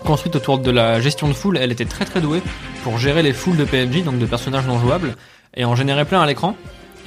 [0.06, 1.58] construite autour de la gestion de foule.
[1.58, 2.42] Elle était très très douée
[2.84, 5.16] pour gérer les foules de PNJ, donc de personnages non jouables,
[5.56, 6.56] et en générer plein à l'écran.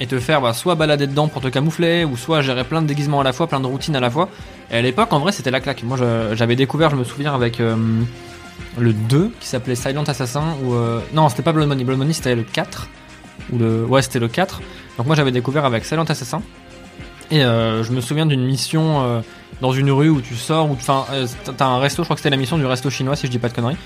[0.03, 2.87] Et te faire bah, soit balader dedans pour te camoufler, ou soit gérer plein de
[2.87, 4.27] déguisements à la fois, plein de routines à la fois.
[4.69, 5.81] Et à l'époque, en vrai, c'était la claque.
[5.83, 5.97] Moi,
[6.33, 7.77] j'avais découvert, je me souviens, avec euh,
[8.77, 10.73] le 2 qui s'appelait Silent Assassin, ou.
[10.73, 11.85] euh, non, c'était pas Blood Money.
[11.85, 12.89] Blood Money, c'était le 4.
[13.53, 13.85] Ou le...
[13.85, 14.61] Ouais, c'était le 4.
[14.97, 16.41] Donc, moi, j'avais découvert avec Silent Assassin.
[17.31, 19.21] Et euh, je me souviens d'une mission euh,
[19.61, 21.25] dans une rue où tu sors, ou enfin, euh,
[21.57, 23.39] t'as un resto, je crois que c'était la mission du resto chinois, si je dis
[23.39, 23.77] pas de conneries,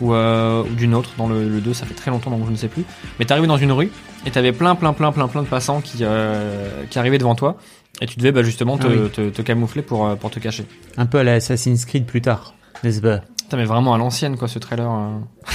[0.00, 2.50] ou, euh, ou d'une autre, dans le, le 2, ça fait très longtemps donc je
[2.50, 2.84] ne sais plus.
[3.18, 3.90] Mais t'arrivais dans une rue
[4.26, 7.56] et t'avais plein, plein, plein, plein, plein de passants qui, euh, qui arrivaient devant toi,
[8.00, 9.10] et tu devais bah, justement te, Ah oui.
[9.10, 10.64] te, te camoufler pour, euh, pour te cacher.
[10.96, 13.18] Un peu à la Assassin's Creed plus tard, n'est-ce pas?
[13.42, 14.90] Putain, mais vraiment à l'ancienne, quoi, ce trailer.
[14.90, 15.18] euh.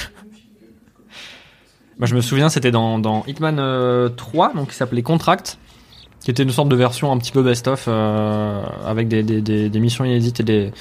[1.99, 5.57] bah, je me souviens, c'était dans, dans Hitman euh, 3, donc qui s'appelait Contract,
[6.21, 9.69] qui était une sorte de version un petit peu best-of, euh, avec des, des, des,
[9.69, 10.71] des missions inédites et des.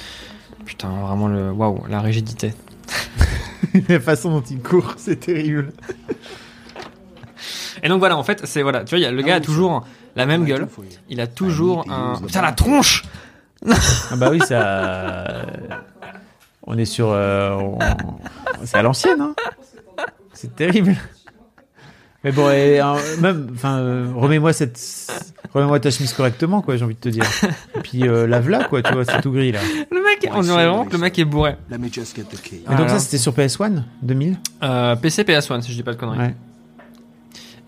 [0.65, 1.51] Putain, vraiment le.
[1.51, 2.53] Waouh, la rigidité.
[3.89, 5.71] La façon dont il court, c'est terrible.
[7.83, 8.61] Et donc voilà, en fait, c'est.
[8.61, 10.67] Voilà, tu vois, il y a- le gars a toujours la même gueule,
[11.09, 12.19] il a toujours un.
[12.25, 13.03] Putain, la tronche
[13.65, 15.45] Ah bah oui, ça.
[16.67, 17.09] On est sur.
[17.11, 17.79] euh, on-
[18.65, 19.35] C'est à l'ancienne, hein.
[20.33, 20.95] C'est terrible.
[22.23, 24.77] Mais bon, et, euh, même, enfin, euh, remets-moi cette,
[25.53, 26.75] remets-moi ta chemise correctement, quoi.
[26.75, 27.23] J'ai envie de te dire.
[27.75, 28.81] Et puis euh, lave-la, quoi.
[28.81, 29.59] Tu vois, c'est tout gris là.
[29.89, 31.55] Le mec, on dirait vraiment que le mec est bourré.
[31.71, 32.61] Let me just get the key.
[32.69, 34.37] Et donc ça, c'était sur PS1 2000.
[34.63, 36.17] Euh, PC, PS1, si je dis pas de conneries.
[36.19, 36.35] Ouais.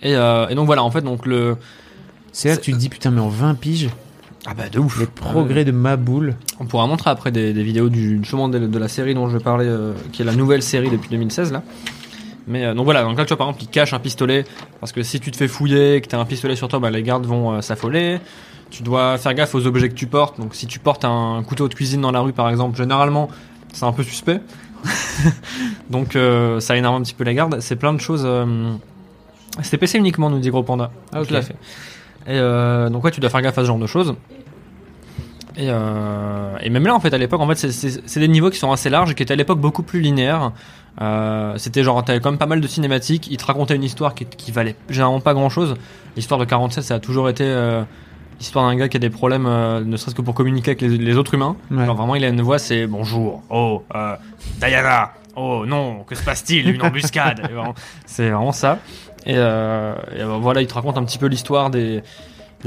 [0.02, 1.56] Et, euh, et donc voilà, en fait, donc le.
[2.34, 3.90] C'est là que tu te dis putain, mais en 20 piges,
[4.46, 5.00] Ah bah de ouf.
[5.00, 6.36] les progrès de ma boule.
[6.60, 9.38] On pourra montrer après des, des vidéos du justement de, de la série dont je
[9.38, 11.62] parlais, euh, qui est la nouvelle série depuis 2016 là.
[12.48, 14.46] Mais euh, donc voilà, donc là tu vois par exemple il cache un pistolet
[14.80, 16.90] parce que si tu te fais fouiller et que t'as un pistolet sur toi, bah,
[16.90, 18.20] les gardes vont euh, s'affoler.
[18.70, 20.40] Tu dois faire gaffe aux objets que tu portes.
[20.40, 23.30] Donc si tu portes un couteau de cuisine dans la rue par exemple, généralement
[23.74, 24.40] c'est un peu suspect.
[25.90, 27.60] donc euh, ça énerve un petit peu les gardes.
[27.60, 28.28] C'est plein de choses.
[29.62, 30.92] C'était PC uniquement nous dit Gros Panda.
[31.14, 31.28] Ah, ok.
[31.28, 31.56] Tout à fait.
[32.28, 32.40] Et
[32.90, 34.16] donc ouais tu dois faire gaffe à ce genre de choses.
[35.58, 38.72] Et, et même là, en fait, à l'époque, en fait, c'est des niveaux qui sont
[38.72, 40.54] assez larges, et qui étaient à l'époque beaucoup plus linéaires.
[41.00, 43.28] Euh, C'était genre, t'avais quand même pas mal de cinématiques.
[43.32, 45.76] Ils te racontaient une histoire qui, qui valait généralement pas grand chose.
[46.16, 47.84] L'histoire de 47, ça a toujours été euh,
[48.40, 50.98] l'histoire d'un gars qui a des problèmes, euh, ne serait-ce que pour communiquer avec les,
[50.98, 51.56] les autres humains.
[51.70, 51.86] Ouais.
[51.86, 53.84] Genre vraiment, il a une voix, c'est bonjour, oh,
[54.60, 57.50] Diana, oh non, que se passe-t-il, une embuscade.
[58.06, 58.80] C'est vraiment ça.
[59.26, 62.02] Et, et, voilà, il te raconte un petit peu l'histoire des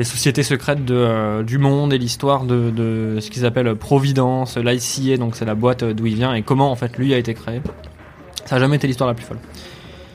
[0.02, 5.16] sociétés secrètes de, euh, du monde et l'histoire de, de ce qu'ils appellent Providence, l'ICA,
[5.18, 7.60] donc c'est la boîte d'où il vient et comment en fait lui a été créé.
[8.46, 9.38] Ça a jamais été l'histoire la plus folle.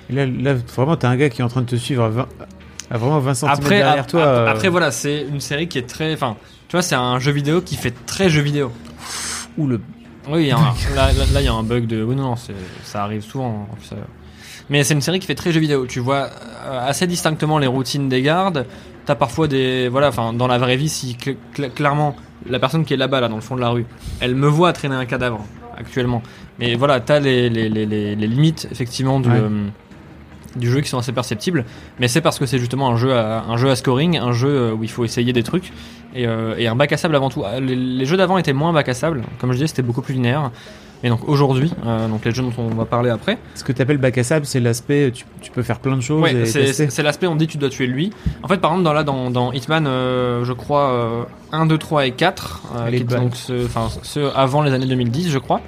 [0.10, 2.28] Là, là, vraiment, t'as un gars qui est en train de te suivre à 20,
[2.92, 4.22] vraiment 20 cm Après, derrière toi.
[4.22, 6.36] euh, après voilà, c'est une série qui est très, enfin,
[6.68, 8.72] tu vois, c'est un jeu vidéo qui fait très jeu vidéo.
[9.58, 9.80] Ou le.
[10.28, 10.58] Oui, un-
[10.96, 12.04] là, il y a un bug de.
[12.04, 12.36] Oui, non, non,
[12.84, 13.68] ça arrive souvent.
[13.84, 13.96] ça-
[14.70, 15.86] Mais c'est une série qui fait très jeu vidéo.
[15.88, 16.30] Tu vois
[16.65, 18.65] euh, assez distinctement les routines des gardes.
[19.06, 19.88] T'as parfois des.
[19.89, 22.15] Voilà, enfin, dans la vraie vie, si cl- cl- clairement,
[22.48, 23.86] la personne qui est là-bas, là, dans le fond de la rue,
[24.20, 25.44] elle me voit traîner un cadavre
[25.78, 26.22] actuellement.
[26.60, 29.30] Mais voilà, t'as les, les, les, limites, effectivement, du.
[29.30, 29.36] Ouais.
[29.38, 29.67] euh,
[30.56, 31.63] du jeu qui sont assez perceptibles,
[32.00, 34.50] mais c'est parce que c'est justement un jeu à, un jeu à scoring, un jeu
[34.50, 35.72] euh, où il faut essayer des trucs
[36.15, 37.43] et, euh, et un bac à sable avant tout.
[37.62, 40.52] Les, jeux d'avant étaient moins bac à sable, comme je disais, c'était beaucoup plus linéaire.
[41.02, 43.82] Et donc aujourd'hui, euh, donc les jeux dont on va parler après, Ce que tu
[43.82, 45.12] appelles bac à sable, c'est l'aspect.
[45.13, 46.22] Tu, tu peux faire plein de choses.
[46.22, 48.12] ouais, c'est l'aspect on dit tu dois tuer lui.
[48.43, 51.78] En fait, par exemple, dans, là, dans, dans Hitman, euh, je crois euh, 1, 2,
[51.78, 53.32] 3 et 4, euh, Elle est qui donc
[53.63, 55.62] enfin, ceux avant les années 2010, je crois.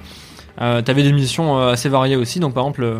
[0.60, 2.40] Euh, T'avais des missions euh, assez variées aussi.
[2.40, 2.98] Donc par exemple, euh,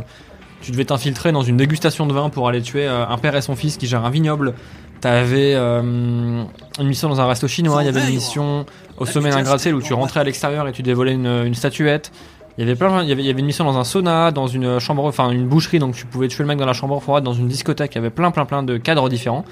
[0.63, 3.57] tu devais t'infiltrer dans une dégustation de vin pour aller tuer un père et son
[3.57, 4.55] fils qui gèrent un vignoble.
[5.01, 7.83] T'avais euh, une mission dans un resto chinois.
[7.83, 8.65] Il y avait une mission
[8.99, 12.13] au sommet d'un gratte-ciel où tu rentrais à l'extérieur et tu dévolais une, une statuette.
[12.57, 14.31] Il y avait plein, il y avait, il y avait une mission dans un sauna,
[14.31, 17.01] dans une chambre, enfin une boucherie, donc tu pouvais tuer le mec dans la chambre
[17.01, 17.93] froide, dans une discothèque.
[17.95, 19.45] Il y avait plein, plein, plein de cadres différents.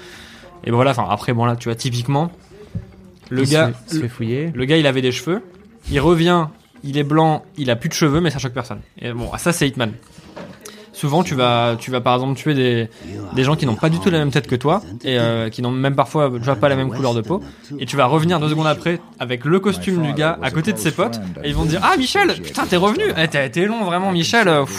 [0.63, 2.31] Et ben voilà, enfin après bon là, tu vois typiquement
[3.29, 4.51] le Il gars, fait fouiller.
[4.53, 5.41] le gars, il avait des cheveux.
[5.91, 6.45] Il revient,
[6.83, 8.81] il est blanc, il a plus de cheveux, mais ça choque personne.
[8.99, 9.93] Et bon, ça c'est Hitman.
[11.01, 12.87] Souvent, tu vas, tu vas par exemple tuer des,
[13.33, 15.63] des gens qui n'ont pas du tout la même tête que toi et euh, qui
[15.63, 17.41] n'ont même parfois pas la même couleur de peau.
[17.79, 20.77] Et tu vas revenir deux secondes après avec le costume du gars à côté de
[20.77, 23.83] ses potes et ils vont dire Ah Michel, putain t'es revenu, Eh, t'as été long
[23.83, 24.47] vraiment Michel.
[24.47, 24.65] euh.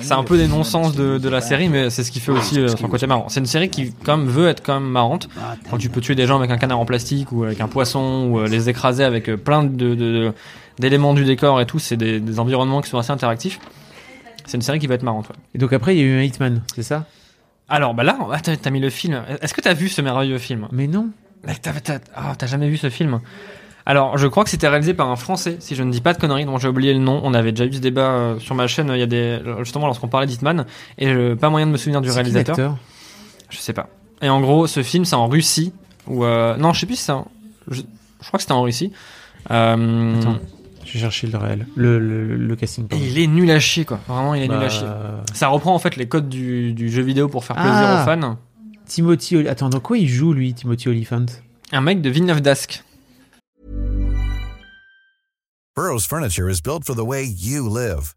[0.00, 2.60] C'est un peu des non-sens de, de la série, mais c'est ce qui fait aussi
[2.60, 3.28] euh, son côté marrant.
[3.28, 5.28] C'est une série qui quand même veut être quand même marrante.
[5.70, 8.28] Quand tu peux tuer des gens avec un canard en plastique ou avec un poisson
[8.30, 10.32] ou euh, les écraser avec plein de,
[10.78, 13.58] d'éléments du décor et tout, c'est des environnements qui sont assez interactifs.
[14.48, 15.28] C'est une série qui va être marrante.
[15.28, 15.36] ouais.
[15.54, 17.04] Et donc après, il y a eu un Hitman, c'est ça?
[17.68, 19.22] Alors bah là, ah, t'as mis le film.
[19.42, 20.68] Est-ce que t'as vu ce merveilleux film?
[20.72, 21.10] Mais non.
[21.46, 23.20] Mais T'as t'as jamais vu ce film
[23.86, 26.18] alors, je crois que c'était réalisé par un Français, si je ne dis pas de
[26.18, 27.22] conneries, dont j'ai oublié le nom.
[27.24, 28.90] On avait déjà eu ce débat euh, sur ma chaîne.
[28.92, 30.66] Il y a des justement lorsqu'on parlait d'Hitman,
[30.98, 32.54] et euh, pas moyen de me souvenir du qui réalisateur.
[32.54, 32.76] l'acteur?
[33.48, 33.88] Je sais pas.
[34.20, 35.72] Et en gros, ce film, c'est en Russie.
[36.06, 37.28] Ou euh, non, je sais plus si c'est en...
[37.70, 37.80] je...
[37.80, 38.92] je crois que c'était en Russie.
[39.50, 40.36] Euh, Attends.
[40.88, 41.66] Je vais chercher le réel.
[41.76, 42.86] Le, le, le casting.
[42.90, 44.00] Et il est nul à chier, quoi.
[44.08, 44.86] Vraiment, il est nul Bah, à chier.
[45.34, 48.02] Ça reprend en fait les codes du, du jeu vidéo pour faire plaisir Ah.
[48.02, 48.38] aux fans.
[48.86, 49.36] Timothy.
[49.36, 51.26] Oli- Attends, dans quoi il joue lui, Timothy Oliphant?
[51.72, 52.82] Un mec de Villeneuve d'Ascq.
[55.76, 58.14] Burrow's furniture is built for the way you live.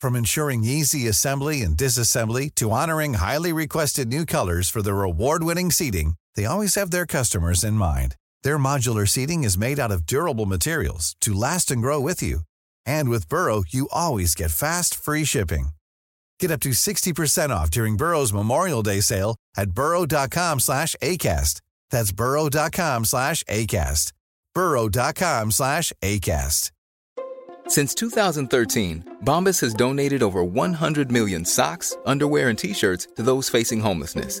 [0.00, 5.70] From ensuring easy assembly and disassembly to honoring highly requested new colors for their award-winning
[5.72, 8.14] seating, they always have their customers in mind.
[8.42, 12.40] Their modular seating is made out of durable materials to last and grow with you.
[12.84, 15.70] And with Burrow, you always get fast, free shipping.
[16.38, 21.60] Get up to 60% off during Burrow's Memorial Day sale at burrow.com slash ACAST.
[21.90, 24.12] That's burrow.com slash ACAST.
[24.54, 26.70] burrow.com slash ACAST.
[27.68, 33.50] Since 2013, Bombas has donated over 100 million socks, underwear, and t shirts to those
[33.50, 34.40] facing homelessness.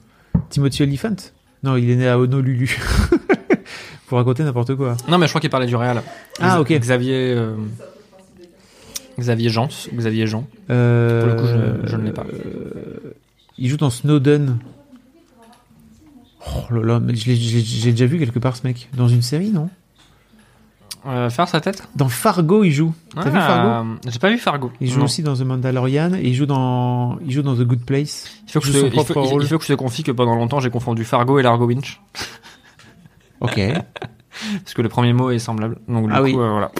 [0.49, 1.15] Timothy Oliphant
[1.63, 2.77] Non, il est né à Honolulu.
[4.07, 4.97] Pour raconter n'importe quoi.
[5.07, 6.01] Non, mais je crois qu'il parlait du Real.
[6.41, 6.69] Ah, ok.
[6.73, 7.33] Xavier.
[7.35, 7.55] euh,
[9.19, 9.69] Xavier Jean.
[9.93, 10.45] Xavier Jean.
[10.69, 11.47] Euh, Pour le coup,
[11.85, 12.25] je- je ne l'ai pas.
[12.33, 13.13] euh,
[13.57, 14.57] il joue dans Snowden.
[16.45, 18.89] Oh là là, mais je l'ai- déjà vu quelque part ce mec.
[18.97, 19.69] Dans une série, non?
[21.07, 21.81] Euh, faire sa tête?
[21.95, 22.93] Dans Fargo, il joue.
[23.15, 23.69] T'as vu Fargo?
[23.69, 24.71] Ah, J'ai pas vu Fargo.
[24.79, 25.05] Il joue Non.
[25.05, 28.29] aussi dans The Mandalorian et il joue dans, il joue dans The Good Place.
[28.47, 29.41] Il faut, que je te, son il, faut, propre il- rôle.
[29.43, 31.99] il faut que je te confie que pendant longtemps j'ai confondu Fargo et Largo Winch.
[33.39, 35.79] Ok, Parce que le premier mot est semblable.
[35.87, 36.35] Donc du Ah coup, oui.
[36.35, 36.71] euh, voilà.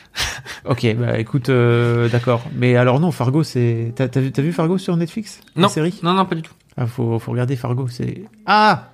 [0.64, 2.42] ok, bah écoute, euh, d'accord.
[2.54, 3.92] Mais alors non, Fargo, c'est.
[3.94, 4.08] T'as
[4.40, 5.40] vu, Fargo sur Netflix?
[5.56, 5.68] La Non.
[5.68, 6.00] série?
[6.02, 6.54] Non, non, pas du tout.
[6.78, 7.86] Ah, faut, faut regarder Fargo.
[7.88, 8.24] C'est.
[8.46, 8.88] Ah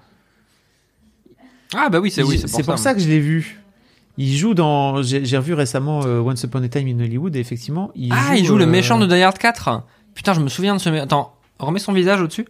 [1.76, 2.92] Ah bah oui, c'est oui, C'est c'est pour, ça.
[2.92, 3.60] que je l'ai vu.
[4.18, 5.02] Il joue dans.
[5.02, 7.90] J'ai revu récemment euh, Once Upon a Time in Hollywood et effectivement.
[7.94, 9.82] Il ah, joue, il joue le euh, méchant de Die Hard 4.
[10.14, 10.88] Putain, je me souviens de ce.
[10.88, 12.46] mé- Attends, remets son visage au-dessus.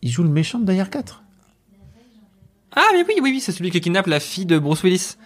[0.00, 1.22] Il joue le méchant de Die Hard 4.
[2.74, 5.16] Ah, mais oui, oui, oui, c'est celui qui kidnappe la fille de Bruce Willis.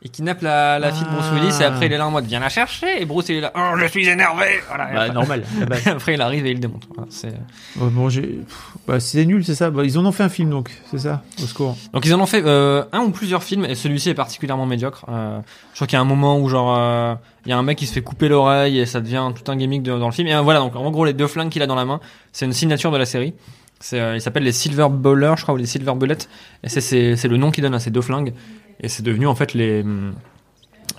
[0.00, 1.26] Il kidnappe la, la fille de Bruce.
[1.34, 3.40] Willis et après il est là en mode viens la chercher et Bruce il est
[3.40, 5.44] là oh je suis énervé voilà, et Bah, après, normal.
[5.68, 5.86] base.
[5.88, 7.34] après, il arrive et il le démonte voilà, c'est-
[7.80, 8.22] Oh, bon, j'ai.
[8.22, 9.70] pff, Bah, c'est nul, c'est ça.
[9.70, 11.24] Bah, ils en ont fait un film donc, c'est ça.
[11.42, 11.76] Au secours.
[11.92, 15.04] donc ils en ont fait euh, un ou plusieurs films et celui-ci est particulièrement médiocre
[15.08, 15.40] euh,
[15.72, 17.76] je crois qu'il y a un moment où genre euh, il y a un mec
[17.78, 20.28] qui se fait couper l'oreille et ça devient tout un gimmick de- dans le film
[20.28, 21.98] et euh, voilà donc en gros les deux flingues qu'il a dans la main
[22.32, 23.34] c'est une signature de la série
[23.80, 26.18] c'est euh, il s'appelle les Silver Bowlers je crois ou les Silver Bullets
[26.62, 28.32] et c'est c'est c'est le nom qu'il donne à ces deux flingues
[28.80, 29.84] et c'est devenu en fait les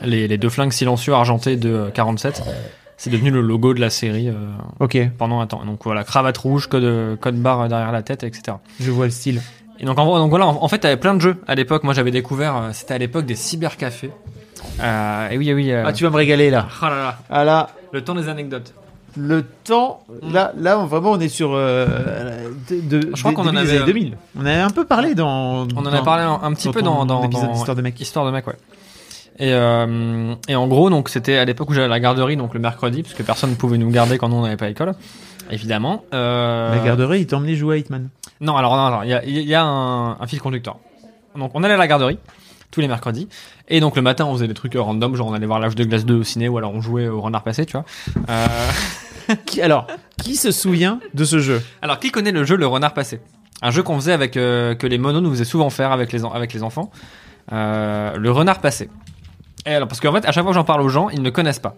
[0.03, 2.43] les, les deux flingues silencieux argentés de euh, 47
[2.97, 4.33] c'est devenu le logo de la série euh,
[4.79, 8.23] Ok, pendant un temps donc voilà cravate rouge code euh, code barre derrière la tête
[8.23, 9.41] etc je vois le style.
[9.79, 11.83] et donc, en, donc voilà, en, en fait, t'avais plein de jeux à l'époque.
[11.83, 14.11] Moi, j'avais découvert, euh, c'était à l'époque des cybercafés.
[14.81, 15.71] Euh, et oui, oui.
[15.71, 16.67] euh, Ah, tu vas me régaler là.
[16.81, 18.73] oh là là, Ah là, le temps des anecdotes.
[19.17, 20.03] Le temps.
[20.21, 21.51] Là, là, on- vraiment, on est sur.
[21.53, 24.17] euh, de, de- Je crois qu'on en avait, années 2000.
[24.39, 25.67] On a un peu parlé dans.
[25.75, 27.99] On en a parlé un, un petit peu dans, dans, l'épisode dans d'Histoire de mec.
[27.99, 28.55] Histoire de mec, ouais.
[29.41, 32.53] Et, euh, et en gros, donc c'était à l'époque où j'allais à la garderie, donc
[32.53, 34.93] le mercredi, parce que personne ne pouvait nous garder quand nous on n'avait pas école,
[35.49, 36.03] évidemment.
[36.13, 38.09] Euh, La garderie, il t'a emmené jouer à Hitman.
[38.41, 40.75] Non, alors non, non, il y a, il y a un, un fil conducteur.
[41.37, 42.19] Donc on allait à la garderie
[42.71, 43.29] tous les mercredis,
[43.69, 45.83] et donc le matin on faisait des trucs random, genre on allait voir l'âge de
[45.83, 47.85] glace 2 au ciné, ou alors on jouait au renard passé, tu vois.
[48.29, 48.47] Euh,
[49.45, 49.85] Qui, alors,
[50.23, 51.61] qui se souvient de ce jeu?
[51.83, 53.21] Alors, qui connaît le jeu Le Renard Passé?
[53.61, 56.25] Un jeu qu'on faisait avec euh, que les monos nous faisaient souvent faire avec les
[56.25, 56.89] avec les enfants.
[57.51, 58.89] Euh, le Renard Passé.
[59.67, 61.29] Et alors, parce qu'en fait, à chaque fois que j'en parle aux gens, ils ne
[61.29, 61.75] connaissent pas.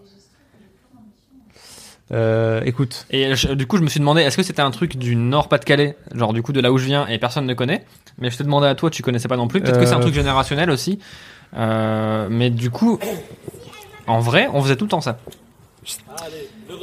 [2.13, 4.97] Euh, Écoute, Et je- du coup, je me suis demandé, est-ce que c'était un truc
[4.97, 7.85] du Nord-Pas-de-Calais, genre du coup de là où je viens et personne ne connaît
[8.17, 9.61] Mais je te demandais à toi, tu connaissais pas non plus.
[9.61, 10.99] Peut-être que c'est un truc générationnel aussi.
[11.55, 12.99] Euh, mais du coup,
[14.07, 15.17] en vrai, on faisait tout le temps ça.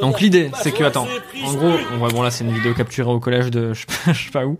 [0.00, 1.06] Donc l'idée, c'est que attends,
[1.44, 3.86] en gros, on voit bon là c'est une vidéo capturée au collège de je sais
[3.86, 4.58] pas, je sais pas où.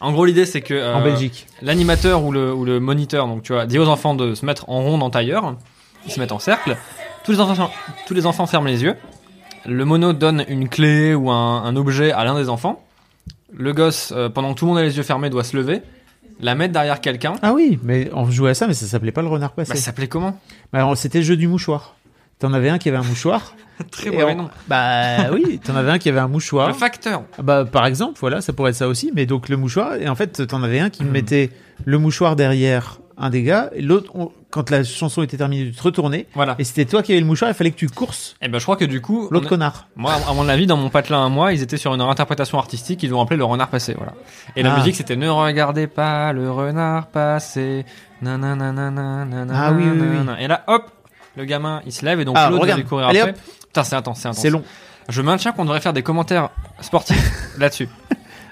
[0.00, 1.46] En gros, l'idée c'est que euh, en Belgique.
[1.62, 4.68] l'animateur ou le, ou le moniteur, donc tu vois, dit aux enfants de se mettre
[4.68, 5.56] en rond en tailleur,
[6.06, 6.76] ils se mettent en cercle,
[7.24, 7.70] tous les enfants,
[8.06, 8.94] tous les enfants ferment les yeux,
[9.66, 12.82] le mono donne une clé ou un, un objet à l'un des enfants,
[13.52, 15.82] le gosse, euh, pendant que tout le monde a les yeux fermés, doit se lever,
[16.40, 17.34] la mettre derrière quelqu'un.
[17.42, 19.70] Ah oui, mais on jouait à ça, mais ça s'appelait pas le renard passé.
[19.72, 20.38] Bah, ça s'appelait comment?
[20.72, 21.94] Bah, alors, c'était le jeu du mouchoir.
[22.38, 23.54] T'en avais un qui avait un mouchoir.
[23.90, 24.50] Très mauvais on- nom.
[24.68, 26.76] Bah oui, t'en avais un qui avait un Le mouchoir.
[26.76, 27.24] facteur.
[27.42, 29.10] Bah par exemple, voilà, ça pourrait être ça aussi.
[29.14, 31.50] Mais donc le mouchoir, et en fait, t'en avais un qui mettait
[31.84, 35.76] le mouchoir derrière un des gars, et l'autre, on- quand la chanson était terminée, tu
[35.76, 36.54] te retournais, Voilà.
[36.58, 38.64] et c'était toi qui avais le mouchoir, il fallait que tu courses Et ben je
[38.64, 39.86] crois que du coup, l'autre a- connard.
[39.96, 43.00] moi, à mon avis, dans mon patelin à moi, ils étaient sur une interprétation artistique
[43.00, 44.14] qu'ils ont appelé le renard passé, voilà.
[44.56, 44.76] Et la Ah.
[44.78, 47.84] musique, c'était ne regardez pas le renard passé.
[48.22, 50.34] Nanana, nanana, Ah oui, oui, oui.
[50.40, 50.90] Et là, hop,
[51.36, 53.34] le gamin, il se lève et donc Ah, l'autre Allez, après.
[53.66, 54.40] Putain, c'est intense, c'est intense.
[54.42, 54.62] C'est long.
[55.08, 56.48] Je maintiens qu'on devrait faire des commentaires
[56.80, 57.88] sportifs là-dessus.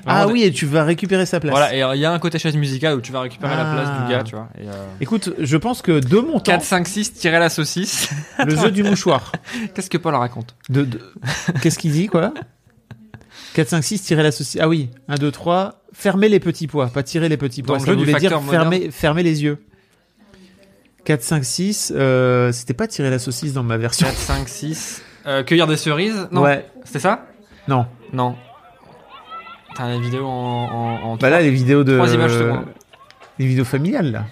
[0.07, 1.51] Ah oui, et tu vas récupérer sa place.
[1.51, 3.75] Voilà, et il y a un côté chaise musicale où tu vas récupérer la Ah.
[3.75, 4.49] place du gars, tu vois.
[4.59, 8.09] Et, euh, Écoute, je pense que de mon temps, 4, 5, 6, tirer la saucisse.
[8.47, 9.33] le jeu du mouchoir.
[9.75, 10.55] Qu'est-ce que Paul raconte?
[10.69, 11.01] De, de-
[11.63, 12.33] Qu'est-ce qu'il dit, quoi?
[13.55, 14.59] 4, 5, 6, tirer la saucisse.
[14.61, 17.77] Ah oui, 1, 2, 3, fermer les petits pois, pas tirer les petits Dans pois.
[17.79, 19.59] le Ça jeu voulait dire fermer, fermer les yeux.
[21.05, 24.07] 4, 5, 6, euh, c'était pas tirer la saucisse dans ma version.
[24.07, 25.03] 4, 5, 6.
[25.27, 26.29] Euh, cueillir des cerises?
[26.31, 26.43] Non.
[26.43, 27.27] Ouais, C'était ça?
[27.69, 27.87] Non.
[28.13, 28.37] Non.
[29.77, 30.65] T'as les vidéos en.
[30.65, 31.95] en, en Bah là, les vidéos de.
[31.97, 32.65] Trois images secondes.
[33.39, 34.25] Les vidéos familiales, là.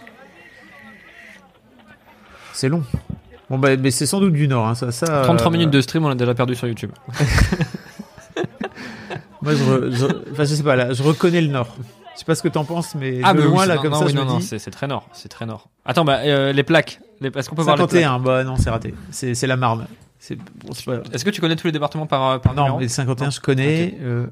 [2.53, 2.83] C'est long.
[3.51, 4.91] Bon, bah, mais c'est sans doute du Nord, hein, ça.
[4.93, 6.91] ça 33 euh, minutes de stream, on a déjà perdu sur YouTube.
[9.43, 11.77] Moi, je, re- je- enfin, je sais pas, là, je reconnais le Nord.
[12.15, 13.91] Je sais pas ce que t'en penses, mais de bah loin, oui, là, non, comme
[13.93, 14.47] non, ça, oui, je non, me non, dis.
[14.59, 15.69] c'est très nord, c'est très nord.
[15.85, 17.01] Attends, bah, euh, les plaques.
[17.21, 17.91] Les- Est-ce qu'on peut voir les plaques?
[18.03, 18.95] 51, bah non, c'est raté.
[19.11, 19.87] C'est la Marne.
[20.21, 22.79] C'est bon, c'est pas- Est-ce que tu connais tous les départements par, euh, par Non,
[22.79, 23.99] mais 51, je connais.
[24.01, 24.27] euh,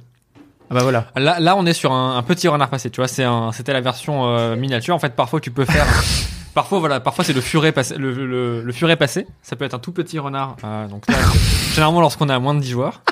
[0.71, 1.07] Ah bah voilà.
[1.17, 2.91] Là, là, on est sur un, un petit renard passé.
[2.91, 4.95] Tu vois, c'est un, c'était la version euh, miniature.
[4.95, 5.87] En fait, parfois, tu peux faire.
[6.55, 7.97] parfois, voilà, parfois c'est le furet passé.
[7.97, 9.27] Le, le, le furet passé.
[9.43, 10.57] Ça peut être un tout petit renard.
[10.65, 11.17] Euh, donc là,
[11.75, 13.03] généralement, lorsqu'on a moins de 10 joueurs.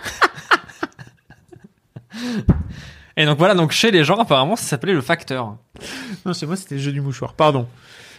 [3.16, 5.56] Et donc voilà, donc chez les gens, apparemment, ça s'appelait le facteur.
[6.24, 7.34] Non, chez moi, c'était le jeu du mouchoir.
[7.34, 7.66] Pardon.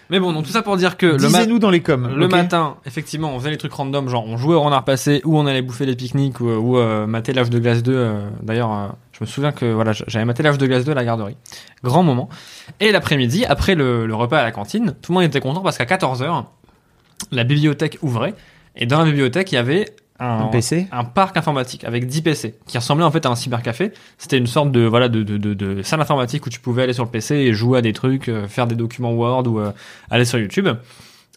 [0.09, 2.09] Mais bon, donc tout ça pour dire que le, ma- Disez-nous dans les coms.
[2.15, 5.37] le matin, effectivement, on faisait les trucs random, genre on jouait au renard passé, ou
[5.37, 7.93] on allait bouffer des pique-niques, ou, ou euh, mater l'âge de glace 2.
[7.95, 10.95] euh, D'ailleurs, euh, je me souviens que voilà, j'avais maté l'âge de glace 2 à
[10.95, 11.37] la garderie.
[11.83, 12.27] Grand moment.
[12.81, 15.77] Et l'après-midi, après le, le repas à la cantine, tout le monde était content parce
[15.77, 16.43] qu'à 14h,
[17.31, 18.33] la bibliothèque ouvrait.
[18.75, 19.85] Et dans la bibliothèque, il y avait
[20.21, 23.35] un, Un PC un parc informatique avec 10 PC qui ressemblait en fait à un
[23.35, 23.91] cybercafé.
[24.17, 26.93] C'était une sorte de voilà de, de, de, de salle informatique où tu pouvais aller
[26.93, 29.71] sur le PC et jouer à des trucs, euh, faire des documents Word ou euh,
[30.09, 30.69] aller sur YouTube.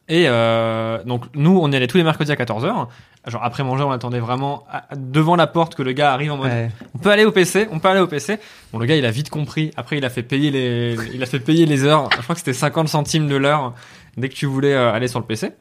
[0.06, 2.88] Et euh, donc nous, on y allait tous les mercredis à 14h.
[3.26, 6.36] Genre après manger, on attendait vraiment à- devant la porte que le gars arrive en
[6.36, 6.68] mode Ouais.
[6.94, 8.38] on peut aller au PC, on peut aller au PC.
[8.70, 9.70] Bon le gars il a vite compris.
[9.78, 12.10] Après il a fait payer les il a fait payer les heures.
[12.14, 13.72] Je crois que c'était 50 centimes de l'heure
[14.18, 15.52] dès que tu voulais euh, aller sur le PC.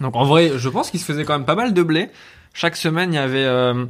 [0.00, 2.10] Donc en vrai, je pense qu'il se faisait quand même pas mal de blé.
[2.52, 3.86] Chaque semaine, il y avait euh,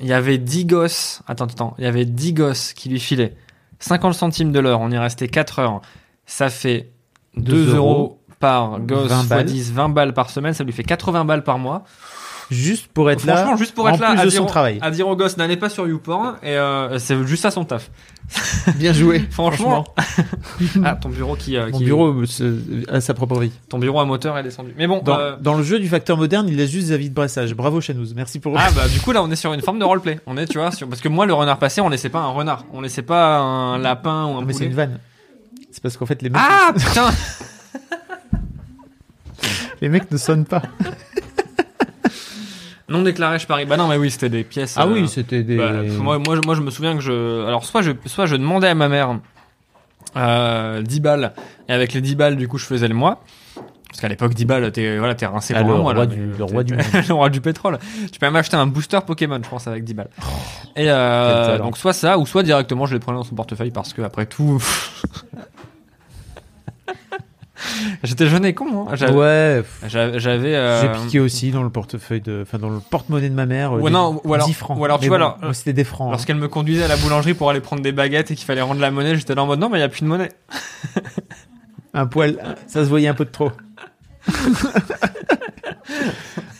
[0.00, 1.22] il y avait 10 gosses.
[1.26, 3.34] Attends attends, il y avait 10 gosses qui lui filaient
[3.80, 4.80] 50 centimes de l'heure.
[4.80, 5.80] On y restait 4 heures.
[6.26, 6.90] Ça fait
[7.36, 8.20] 2 Deux euros euros.
[8.40, 9.46] par gosse 20 fois balles.
[9.46, 11.84] 10, 20 balles par semaine, ça lui fait 80 balles par mois.
[12.50, 13.54] Juste pour être là.
[13.56, 14.78] Juste pour en être là, plus à de dire, son au- travail.
[14.80, 17.90] à dire aux gosses, n'allez pas sur YouPorn, et euh, c'est juste ça son taf.
[18.76, 19.22] Bien joué.
[19.30, 19.84] Franchement.
[20.84, 23.52] ah, ton bureau qui, euh, Mon qui- bureau euh, se- a sa propre vie.
[23.68, 24.74] ton bureau à moteur est descendu.
[24.78, 27.54] Mais bon, Dans, euh, dans le jeu du facteur moderne, il laisse juste David Brassage.
[27.54, 28.14] Bravo Chanouz.
[28.14, 28.58] Merci pour.
[28.58, 30.18] ah bah du coup là on est sur une forme de roleplay.
[30.26, 30.88] On est, tu vois, sur...
[30.88, 33.78] parce que moi le renard passé, on laissait pas un renard, on laissait pas un
[33.78, 34.70] lapin ou un Non, mais c'est poulet.
[34.70, 34.98] une vanne.
[35.70, 37.10] C'est parce qu'en fait les mecs, Ah putain
[39.80, 40.62] les mecs ne sonnent pas.
[42.88, 43.66] Non déclaré, je parie.
[43.66, 44.74] Bah non, mais oui, c'était des pièces.
[44.78, 45.56] Ah euh, oui, c'était des.
[45.56, 47.46] Bah, moi, moi, je- moi, je me souviens que je.
[47.46, 49.18] Alors, soit je, soit je demandais à ma mère
[50.16, 51.32] euh, 10 balles,
[51.68, 53.22] et avec les 10 balles, du coup, je faisais le mois.
[53.88, 55.92] Parce qu'à l'époque, 10 balles, t'es voilà, t'es rincé Ah, pour le mois.
[55.92, 56.06] roi là.
[56.06, 56.84] du- le roi du monde.
[57.08, 57.78] le roi du pétrole.
[58.12, 60.10] Tu peux même acheter un booster Pokémon, je pense, avec 10 balles.
[60.76, 63.92] et euh, donc, soit ça, ou soit directement, je les prenais dans son portefeuille parce
[63.92, 64.62] que, après tout.
[68.02, 68.94] J'étais jeune et con, hein.
[68.94, 69.12] J'avais.
[69.12, 69.62] Ouais.
[69.88, 70.54] J'avais.
[70.54, 73.72] euh, J'ai piqué aussi dans le portefeuille de, enfin dans le porte-monnaie de ma mère.
[73.72, 74.78] euh, Ouais, des- non, ou alors- 10 francs.
[74.78, 76.08] ou alors, tu Mais vois, bon, alors, moi, c'était des francs.
[76.08, 76.12] hein.
[76.12, 78.80] Lorsqu'elle me conduisait à la boulangerie pour aller prendre des baguettes et qu'il fallait rendre
[78.80, 80.30] la monnaie, j'étais là en mode non, mais il n'y a plus de monnaie.
[81.94, 83.50] Un poil, ça se voyait un peu de trop.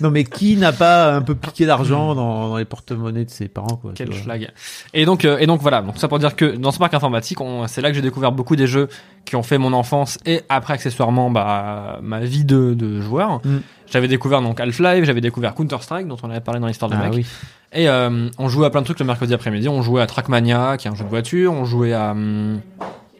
[0.00, 3.48] non mais qui n'a pas un peu piqué d'argent dans, dans les porte-monnaies de ses
[3.48, 3.92] parents quoi.
[3.94, 4.50] Quel schlag.
[4.94, 5.82] Et donc, euh, et donc voilà.
[5.82, 8.32] Donc ça pour dire que dans ce parc informatique, on- c'est là que j'ai découvert
[8.32, 8.88] beaucoup des jeux
[9.24, 13.40] qui ont fait mon enfance et après accessoirement bah, ma vie de, de joueur.
[13.44, 13.58] Mm.
[13.90, 17.08] J'avais découvert donc Half-Life, j'avais découvert Counter-Strike dont on avait parlé dans l'histoire de Ah
[17.12, 17.26] oui.
[17.72, 19.68] Et euh, on jouait à plein de trucs le mercredi après-midi.
[19.68, 21.52] On jouait à Trackmania, qui est un jeu de voiture.
[21.52, 22.60] On jouait à hum,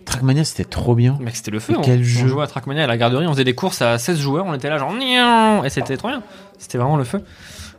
[0.09, 1.19] Trackmania c'était trop bien.
[1.21, 1.75] Mec, c'était le feu.
[1.75, 2.27] Mais on, quel on jeu.
[2.29, 4.71] jouait à Trackmania à la garderie, on faisait des courses à 16 joueurs, on était
[4.71, 4.95] là genre
[5.65, 6.23] et c'était trop bien.
[6.59, 7.23] C'était vraiment le feu.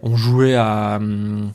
[0.02, 1.52] On jouait à hum,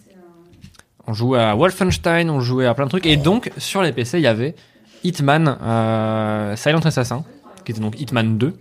[1.07, 4.19] on jouait à Wolfenstein, on jouait à plein de trucs et donc sur les PC,
[4.19, 4.55] il y avait
[5.03, 7.25] Hitman euh, Silent Assassin
[7.65, 8.55] qui était donc Hitman 2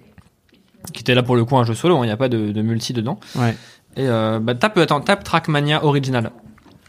[0.93, 2.51] qui était là pour le coup un jeu solo, hein, il n'y a pas de,
[2.51, 3.18] de multi dedans.
[3.36, 3.55] Ouais.
[3.95, 6.32] Et euh, bah tape attends, tape Trackmania original.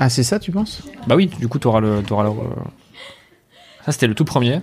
[0.01, 0.83] Ah c'est ça tu penses?
[1.07, 2.31] Bah oui, du coup tu auras le t'auras le
[3.85, 4.61] Ça c'était le tout premier.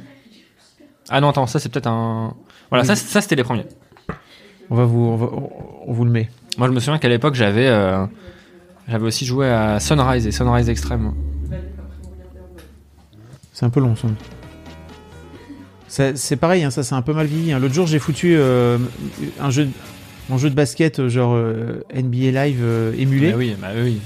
[1.10, 2.34] Ah non, attends, ça c'est peut-être un
[2.70, 3.66] voilà, ça, ça c'était les premiers.
[4.70, 5.30] On va vous, on, va-
[5.88, 6.30] on vous le met.
[6.58, 8.06] Moi, je me souviens qu'à l'époque, j'avais euh,
[8.88, 11.14] j'avais aussi joué à Sunrise et Sunrise Extreme.
[13.54, 14.08] C'est un peu long ça.
[15.88, 17.52] Ça- C'est pareil, hein, ça c'est un peu mal vieilli.
[17.52, 17.60] hein.
[17.60, 18.78] L'autre jour j'ai foutu euh,
[19.40, 19.68] un jeu,
[20.30, 22.64] mon jeu de basket euh, genre euh, NBA Live
[22.98, 23.32] émulé.
[23.32, 24.00] Bah oui, bah oui.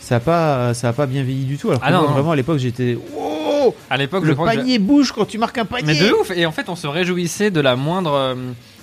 [0.00, 1.68] Ça a pas, ça a pas bien vieilli du tout.
[1.68, 2.14] Alors que Ah non, moi, non.
[2.14, 5.84] vraiment à l'époque j'étais, oh, À l'époque, le panier bouge quand tu marques un panier.
[5.86, 6.30] Mais de ouf.
[6.34, 8.34] Et en fait, on se réjouissait de la moindre,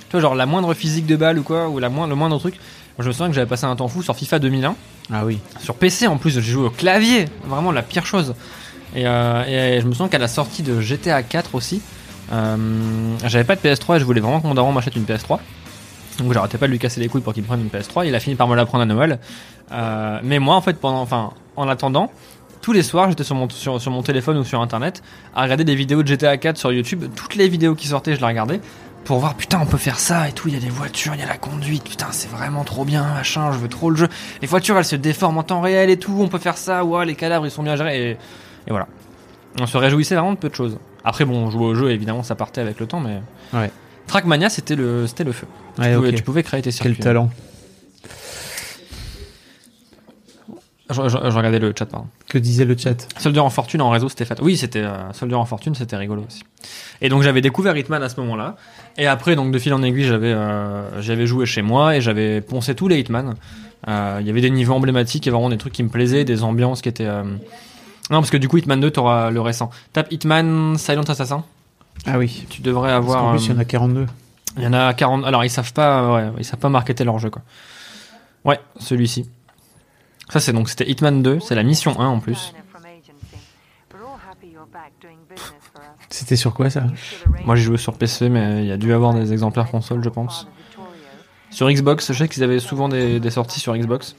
[0.08, 2.38] tu vois, genre la moindre physique de balle ou quoi, ou la moindre, le moindre
[2.38, 2.56] truc.
[2.98, 4.76] Moi, je me souviens que j'avais passé un temps fou sur FIFA 2001.
[5.12, 5.39] Ah oui.
[5.60, 8.36] Sur PC en plus, j'ai joué au clavier, vraiment la pire chose.
[8.96, 9.43] Et, euh,
[9.78, 11.82] et je me souviens qu'à la sortie de GTA 4 aussi,
[12.32, 12.56] euh,
[13.26, 15.39] j'avais pas de PS3 et je voulais vraiment que mon daron m'achète une PS3.
[16.20, 18.08] Donc j'arrêtais pas de lui casser les couilles pour qu'il me prenne une PS3.
[18.08, 19.20] Il a fini par me la prendre à Noël.
[19.72, 22.12] Euh, mais moi en fait, pendant, enfin, en attendant,
[22.62, 25.04] tous les soirs j'étais sur mon, sur, sur mon téléphone ou sur internet
[25.36, 27.04] à regarder des vidéos de GTA 4 sur YouTube.
[27.14, 28.62] Toutes les vidéos qui sortaient, je les regardais
[29.06, 30.47] pour voir putain on peut faire ça et tout.
[30.49, 31.84] Il y a des voitures, il y a la conduite.
[31.84, 33.51] Putain c'est vraiment trop bien, machin.
[33.53, 34.08] Je veux trop le jeu.
[34.41, 36.18] Les voitures elles se déforment en temps réel et tout.
[36.20, 36.84] On peut faire ça.
[36.84, 38.01] Ouais, les cadavres ils sont bien gérés.
[38.01, 38.18] Et, et
[38.70, 38.88] voilà.
[39.60, 40.78] On se réjouissait vraiment de peu de choses.
[41.03, 43.22] Après bon, on jouait au jeu évidemment, ça partait avec le temps, mais
[43.53, 43.72] Ouais.
[44.08, 45.47] Trackmania c'était le c'était le feu.
[45.80, 46.95] Ouais, pouvais, tu pouvais créer tes circuits.
[46.95, 47.30] Quel talent.
[50.89, 52.07] Je, je- je regardais le chat pardon.
[52.27, 53.07] Que disait le chat?
[53.17, 54.36] Soldier en fortune en réseau c'était fat.
[54.41, 56.43] Oui c'était euh, Soldier en fortune c'était rigolo aussi.
[57.01, 58.55] Et donc j'avais découvert Hitman à ce moment-là.
[58.97, 62.39] Et après donc de fil en aiguille j'avais euh, j'avais joué chez moi et j'avais
[62.41, 63.33] poncé tous les Hitman.
[63.88, 66.43] Euh, Il y avait des niveaux emblématiques et vraiment des trucs qui me plaisaient, des
[66.43, 67.05] ambiances qui étaient.
[67.07, 67.23] euh,
[68.11, 69.71] Non parce que du coup Hitman 2 t'auras le récent.
[69.93, 71.43] Tape Hitman Silent Assassin.
[72.05, 72.45] Ah oui.
[72.49, 73.21] Tu devrais Parce avoir.
[73.23, 74.05] qu'en plus il y en a 42.
[74.57, 75.25] Il y en a 40.
[75.25, 77.41] Alors, ils savent pas, ouais, ils savent pas marketer leur jeu, quoi.
[78.45, 79.27] Ouais, celui-ci.
[80.30, 82.53] Ça, c'est donc, c'était Hitman 2, c'est la mission 1 en plus.
[86.09, 86.84] C'était sur quoi ça
[87.45, 90.09] Moi, j'ai joué sur PC, mais il y a dû avoir des exemplaires console, je
[90.09, 90.47] pense.
[91.51, 94.15] Sur Xbox, je sais qu'ils avaient souvent des, des sorties sur Xbox.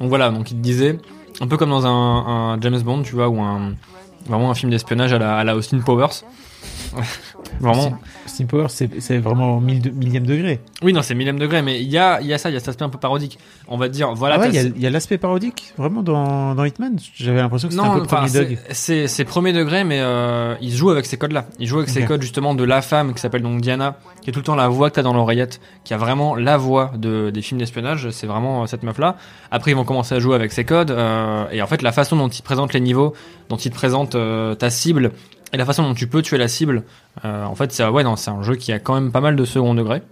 [0.00, 0.98] Donc voilà, donc il te disait,
[1.40, 3.74] un peu comme dans un, un James Bond, tu vois, ou un,
[4.26, 6.24] Vraiment un film d'espionnage à la, à la Austin Powers.
[7.60, 7.98] Vraiment.
[8.34, 10.60] Steam Power, c'est vraiment au mille millième degré.
[10.82, 12.60] Oui, non, c'est millième degré, mais il y a, y a ça, il y a
[12.60, 13.38] cet aspect un peu parodique.
[13.68, 14.34] On va dire, voilà.
[14.36, 16.96] ah ouais, il y a- l'aspect parodique vraiment dans, dans Hitman.
[17.14, 18.44] J'avais l'impression que c'était un peu premier c'est-
[18.98, 19.06] dog.
[19.08, 21.46] c'est premier degré, mais euh, il joue avec ces codes-là.
[21.58, 24.32] Il joue avec ces codes justement de la femme qui s'appelle donc Diana, qui est
[24.32, 27.30] tout le temps la voix que t'as dans l'oreillette, qui a vraiment la voix de,
[27.30, 28.10] des films d'espionnage.
[28.10, 29.16] C'est vraiment euh, cette meuf-là.
[29.52, 32.16] Après, ils vont commencer à jouer avec ces codes, euh, et en fait, la façon
[32.16, 33.12] dont ils te présentent les niveaux,
[33.50, 35.12] dont ils te présentent euh, ta cible,
[35.54, 36.82] et la façon dont tu peux tuer la cible,
[37.24, 39.36] euh, en fait, c'est ouais, non, c'est un jeu qui a quand même pas mal
[39.36, 40.02] de second degré.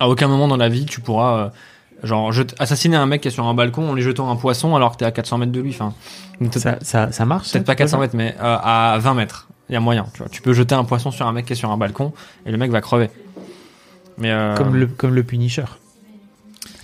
[0.00, 1.48] À aucun moment dans la vie, tu pourras euh,
[2.02, 4.92] genre assassiner un mec qui est sur un balcon en lui jetant un poisson alors
[4.92, 5.70] que t'es à 400 mètres de lui.
[5.70, 5.94] Enfin,
[6.56, 9.14] Ça, ça, ça marche Peut-être pas tu peux 400 faire mètres, mais euh, à 20
[9.14, 9.48] mètres.
[9.70, 10.28] Il y a moyen, tu vois.
[10.28, 12.12] Tu peux jeter un poisson sur un mec qui est sur un balcon
[12.44, 13.08] et le mec va crever.
[14.18, 15.64] Mais euh, Comme le, comme le Punisher.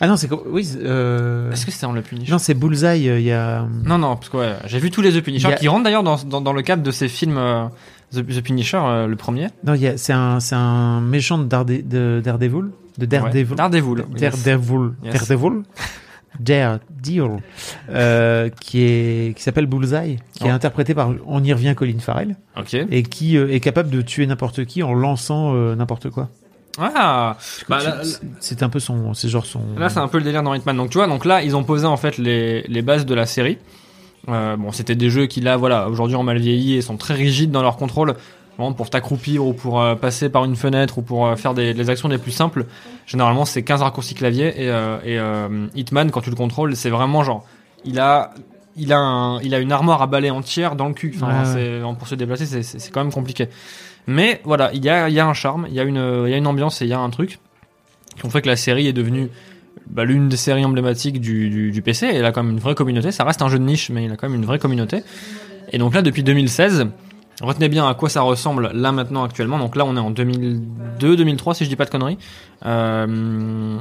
[0.01, 0.41] Ah non, c'est comme.
[0.47, 1.51] Oui, euh...
[1.53, 2.31] est-ce que c'était dans le Punisher?
[2.33, 3.09] Non, c'est Bullseye.
[3.09, 3.67] euh, Il y a.
[3.85, 6.03] Non, non, parce que ouais, j'ai vu tous les The Punisher a- qui rentrent d'ailleurs
[6.03, 7.67] dans, dans, dans le cadre de ces films euh,
[8.13, 9.49] The, The Punisher, euh, le premier.
[9.65, 12.71] Non, il y a- c'est un, c'est un méchant de, Daredevil.
[12.99, 13.51] De Daredevil.
[13.51, 13.57] Ouais.
[13.57, 14.05] Daredevil.
[14.19, 14.43] yes.
[14.45, 14.93] Daredevil.
[15.03, 15.13] Yes.
[15.29, 15.63] Daredevil.
[16.41, 17.41] Daredevil.
[17.91, 20.19] Euh, qui est, qui s'appelle Bullseye.
[20.35, 20.55] Qui est Oh.
[20.55, 22.37] interprété par, on y revient, Colin Farrell.
[22.59, 22.75] Ok.
[22.75, 26.29] Et qui euh, est capable de tuer n'importe qui en lançant euh, n'importe quoi.
[26.79, 27.39] Ah,
[27.71, 27.79] bah,
[28.41, 29.63] c'est un peu son, c'est genre son.
[29.79, 30.77] Là, c'est un peu le délire dans Hitman.
[30.77, 33.25] Donc, tu vois, donc là, ils ont posé en fait les, les bases de la
[33.25, 33.57] série.
[34.29, 37.15] Euh, bon, c'était des jeux qui, là, voilà, aujourd'hui ont mal vieilli et sont très
[37.15, 38.15] rigides dans leur contrôle.
[38.59, 41.73] Vraiment, pour t'accroupir ou pour euh, passer par une fenêtre ou pour euh, faire des,
[41.75, 42.65] les actions les plus simples,
[43.07, 44.49] généralement, c'est 15 raccourcis clavier.
[44.65, 47.45] Et, euh, et Hitman, quand tu le contrôles, c'est vraiment genre,
[47.85, 48.33] il a.
[48.79, 51.15] Il a, un, il a une armoire à balai entière dans le cul.
[51.17, 53.49] Enfin, Ouais, pour se déplacer, c'est- quand même compliqué.
[54.07, 56.31] Mais voilà, il y a, il y a un charme, il y, a une- il
[56.31, 57.39] y a une ambiance et il y a un truc
[58.19, 59.31] qui ont fait que la série est devenue
[59.87, 62.07] bah, l'une des séries emblématiques du, du, du PC.
[62.09, 63.13] Et il a quand même une vraie communauté.
[63.13, 65.03] Ça reste un jeu de niche, mais il a quand même une vraie communauté.
[65.73, 66.89] Et donc là, depuis 2016,
[67.43, 69.59] retenez bien à quoi ça ressemble là maintenant actuellement.
[69.59, 72.19] Donc là, on est en 2002, 2003, si je dis pas de conneries.
[72.65, 73.79] Euh,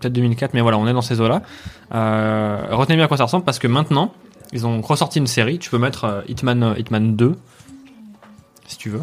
[0.00, 1.42] Peut-être 2004, mais voilà, on est dans ces eaux-là.
[1.92, 4.12] Euh, retenez bien à quoi ça ressemble parce que maintenant,
[4.52, 5.58] ils ont ressorti une série.
[5.58, 7.34] Tu peux mettre euh, Hitman, Hitman 2,
[8.66, 9.02] si tu veux.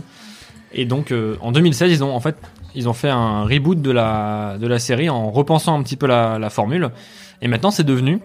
[0.71, 2.37] Et donc, en 2016, ils ont en fait
[2.75, 6.07] ils ont fait un reboot de la, de la série en repensant un petit peu
[6.07, 6.91] la, formule.
[7.41, 8.19] Et maintenant, c'est devenu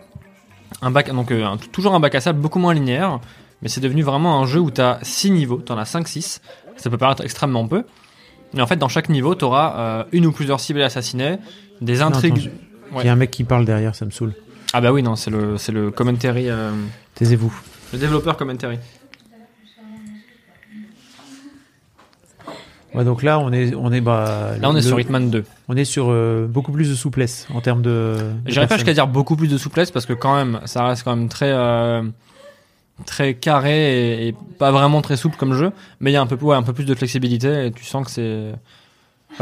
[0.83, 1.33] un bac, donc
[1.73, 3.21] toujours un bac à sable beaucoup moins linéaire,
[3.63, 6.41] mais c'est devenu vraiment un jeu où tu as 6 niveaux, tu en as 5-6.
[6.77, 7.85] Ça peut paraître extrêmement peu.
[8.55, 11.37] Mais en fait, dans chaque niveau, tu auras une ou plusieurs cibles à assassiner,
[11.81, 12.51] des intrigues.
[12.93, 13.05] Il Ouais.
[13.05, 14.33] y a un mec qui parle derrière, ça me saoule.
[14.73, 16.73] Ah bah oui, non, c'est le, c'est le commentary, euh,
[17.15, 17.53] Taisez-vous.
[17.93, 18.79] le développeur commentary.
[22.95, 25.45] Ouais, donc là, on est, on est, bah, Là, on est le- sur Hitman 2.
[25.69, 28.17] On est sur euh, beaucoup plus de souplesse en termes de.
[28.45, 31.05] de J'irais pas jusqu'à dire beaucoup plus de souplesse parce que quand même, ça reste
[31.05, 32.03] quand même très euh,
[33.07, 35.73] très carré et, pas vraiment très souple comme jeu.
[36.01, 38.53] Mais il y a un peu, plus de flexibilité et tu sens que c'est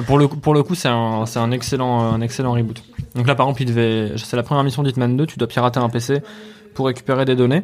[0.03, 2.83] pour le pour le coup, c'est un un excellent un excellent reboot.
[3.15, 5.27] Donc là, par exemple, devait c'est la première mission d'Hitman 2.
[5.27, 6.21] Tu dois pirater un PC
[6.75, 7.63] pour récupérer des données.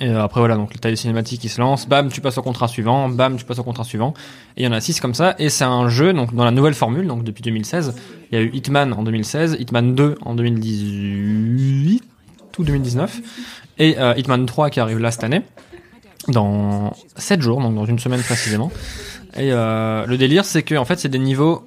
[0.00, 2.42] Et euh, après voilà, donc t'as les cinématiques qui se lancent, bam, tu passes au
[2.42, 4.14] contrat suivant, bam, tu passes au contrat suivant.
[4.56, 5.34] Et il y en a six comme ça.
[5.38, 7.94] Et c'est un jeu donc dans la nouvelle formule, donc depuis 2016.
[8.30, 11.81] Il y a eu Hitman en 2016, Hitman 2 en 2018
[12.58, 13.20] ou 2019,
[13.78, 15.42] et euh, Hitman 3 qui arrive là cette année,
[16.28, 18.70] dans 7 jours, donc dans une semaine précisément.
[19.36, 21.64] Et euh, le délire, c'est que en fait, c'est des niveaux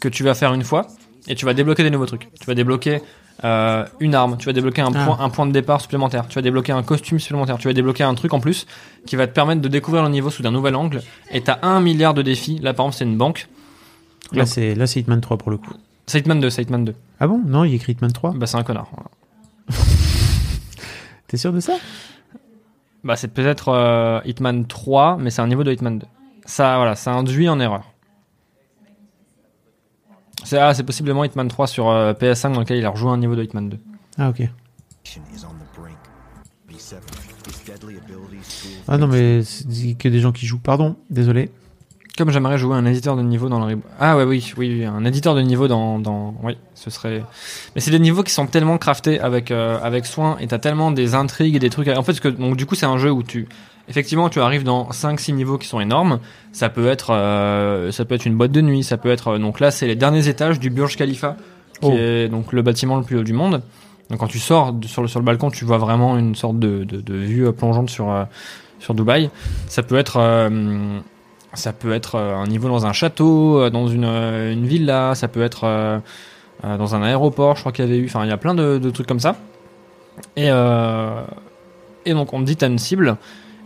[0.00, 0.86] que tu vas faire une fois,
[1.28, 2.28] et tu vas débloquer des nouveaux trucs.
[2.40, 3.00] Tu vas débloquer
[3.44, 5.04] euh, une arme, tu vas débloquer un, Ah.
[5.04, 8.04] point, un point de départ supplémentaire, tu vas débloquer un costume supplémentaire, tu vas débloquer
[8.04, 8.66] un truc en plus
[9.06, 11.02] qui va te permettre de découvrir le niveau sous un nouvel angle.
[11.32, 12.58] Et t'as un milliard de défis.
[12.62, 13.48] Là, par exemple, c'est une banque.
[14.32, 15.72] Là, c'est là, c'est Hitman 3 pour le coup.
[16.06, 16.94] C'est Hitman 2, c'est Hitman 2.
[17.20, 17.40] Ah bon?
[17.46, 18.32] Non, il écrit Hitman 3.
[18.36, 18.88] Bah, c'est un connard.
[18.92, 19.80] voilà.
[21.34, 21.78] T'es sûr de ça?
[23.02, 26.06] Bah, c'est peut-être euh, Hitman 3, mais c'est un niveau de Hitman 2.
[26.44, 27.90] Ça, voilà, ça induit en erreur.
[30.44, 33.16] C'est ah, c'est possiblement Hitman 3 sur euh, PS5 dans lequel il a rejoué un
[33.16, 33.80] niveau de Hitman 2.
[34.16, 34.48] Ah ok.
[38.86, 40.60] Ah non mais c'est que des gens qui jouent.
[40.60, 41.50] Pardon, désolé.
[42.16, 43.84] Comme j'aimerais jouer un éditeur de niveau dans le reboot.
[43.98, 46.32] Ah ouais, oui, oui, oui, un éditeur de niveau dans, dans...
[46.44, 47.24] Oui, ce serait...
[47.74, 50.92] Mais c'est des niveaux qui sont tellement craftés avec, euh, avec soin et t'as tellement
[50.92, 51.88] des intrigues et des trucs...
[51.88, 53.48] En fait, que, donc, du coup, c'est un jeu où tu...
[53.88, 56.20] Effectivement, tu arrives dans 5-6 niveaux qui sont énormes.
[56.52, 59.28] Ça peut être, euh, ça peut être une boîte de nuit, ça peut être...
[59.32, 61.36] euh, Donc là, c'est les derniers étages du Burj Khalifa,
[61.80, 61.92] qui Oh.
[61.98, 63.60] est donc le bâtiment le plus haut du monde.
[64.08, 66.84] Donc quand tu sors sur le, sur le balcon, tu vois vraiment une sorte de,
[66.84, 68.24] de, de vue euh, plongeante sur, euh,
[68.78, 69.30] sur Dubaï.
[69.66, 70.48] Ça peut être...
[71.54, 75.14] ça peut être euh, un niveau dans un château, euh, dans une, euh, une villa,
[75.14, 76.02] ça peut être
[76.62, 78.06] dans un aéroport, je crois qu'il y avait eu.
[78.06, 79.36] Enfin, il y a plein de, trucs comme ça.
[80.36, 83.16] Et, donc, on te dit, t'as une cible.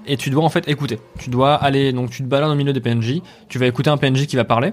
[0.07, 0.99] et tu dois en fait écouter.
[1.18, 3.99] Tu dois aller, donc tu te balades au milieu des PNJ, tu vas écouter un
[3.99, 4.72] PNJ qui va parler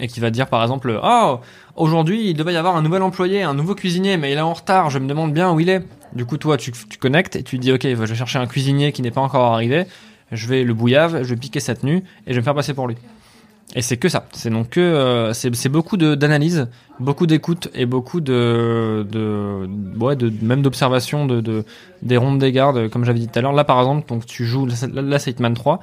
[0.00, 1.40] et qui va dire par exemple oh
[1.76, 4.54] aujourd'hui il devait y avoir un nouvel employé un nouveau cuisinier mais il est en
[4.54, 5.82] retard je me demande bien où il est
[6.14, 8.92] du coup toi tu, tu connectes et tu dis ok je vais chercher un cuisinier
[8.92, 9.84] qui n'est pas encore arrivé
[10.32, 12.74] je vais le bouillave je vais piquer sa tenue et je vais me faire passer
[12.74, 12.96] pour lui
[13.74, 16.68] et c'est que ça c'est donc que euh, c'est beaucoup d'analyse
[17.00, 19.68] beaucoup d'écoute et beaucoup de de
[19.98, 21.64] ouais de même d'observation de, de
[22.02, 24.44] des rondes des gardes comme j'avais dit tout à l'heure là par exemple donc tu
[24.44, 25.80] joues là, là c'est Hitman 3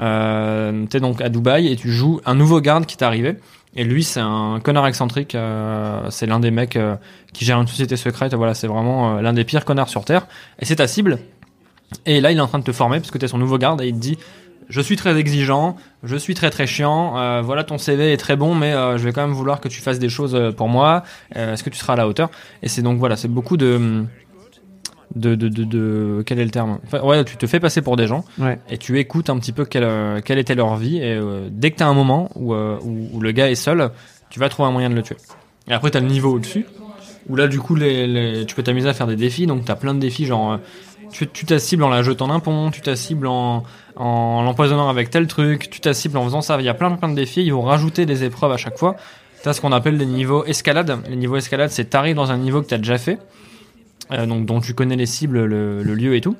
[0.00, 3.36] euh, t'es donc à Dubaï et tu joues un nouveau garde qui t'est arrivé.
[3.76, 5.34] Et lui, c'est un connard excentrique.
[5.34, 6.96] euh, c'est l'un des mecs euh,
[7.32, 8.34] qui gère une société secrète.
[8.34, 10.26] Voilà, c'est vraiment euh, l'un des pires connards sur Terre.
[10.60, 11.18] Et c'est ta cible.
[12.06, 13.80] Et là, il est en train de te former parce que t'es son nouveau garde
[13.82, 14.18] et il te dit
[14.70, 17.18] je suis très exigeant, je suis très très chiant.
[17.18, 19.68] euh, voilà, ton CV est très bon, mais euh, je vais quand même vouloir que
[19.68, 21.02] tu fasses des choses euh, pour moi.
[21.36, 22.30] Euh, Est-ce que tu seras à la hauteur?
[22.62, 24.04] Et c'est donc voilà, c'est beaucoup de
[25.14, 26.78] de, de, de, de- quel est le terme?
[26.86, 28.58] Enfin, Ouais, tu te fais passer pour des gens Ouais.
[28.68, 31.20] et tu écoutes un petit peu quelle, quelle était leur vie et
[31.50, 33.90] dès que tu as un moment où, où, où le gars est seul,
[34.30, 35.16] tu vas trouver un moyen de le tuer.
[35.68, 36.66] Et après tu as le niveau au-dessus
[37.28, 39.70] où là du coup les, les- tu peux t'amuser à faire des défis donc tu
[39.70, 40.58] as plein de défis genre
[41.14, 43.62] tu tu ta cible en la jetant d'un pont, tu ta cible en,
[43.94, 46.90] en l'empoisonnant avec tel truc, tu ta cible en faisant ça, il y a plein
[46.90, 48.96] plein de défis, ils vont rajouter des épreuves à chaque fois.
[49.42, 50.98] Tu as ce qu'on appelle des niveaux escalade.
[51.08, 53.18] Les niveaux escalade, c'est t'arrives dans un niveau que tu as déjà fait,
[54.10, 56.36] euh, donc dont tu connais les cibles, le, lieu et tout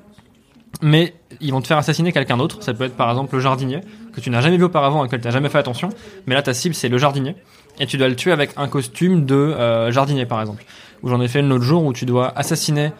[0.81, 2.61] mais ils vont te faire assassiner quelqu'un d'autre.
[2.61, 3.79] Ça peut être par exemple le jardinier,
[4.11, 5.87] que tu n'as jamais vu auparavant et auquel tu n'as jamais fait attention.
[6.25, 7.37] Mais là, ta cible, c'est le jardinier.
[7.79, 10.65] Et tu dois le tuer avec un costume de euh, jardinier, par exemple.
[11.01, 12.91] Où j'en ai fait une l'autre jour où tu dois assassiner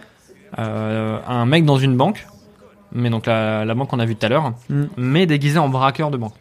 [0.58, 2.28] un mec dans une banque.
[2.92, 4.54] Mais donc la, la banque qu'on a vue tout à l'heure.
[4.70, 4.84] Mm.
[4.98, 6.34] Mais déguisé en braqueur de banque.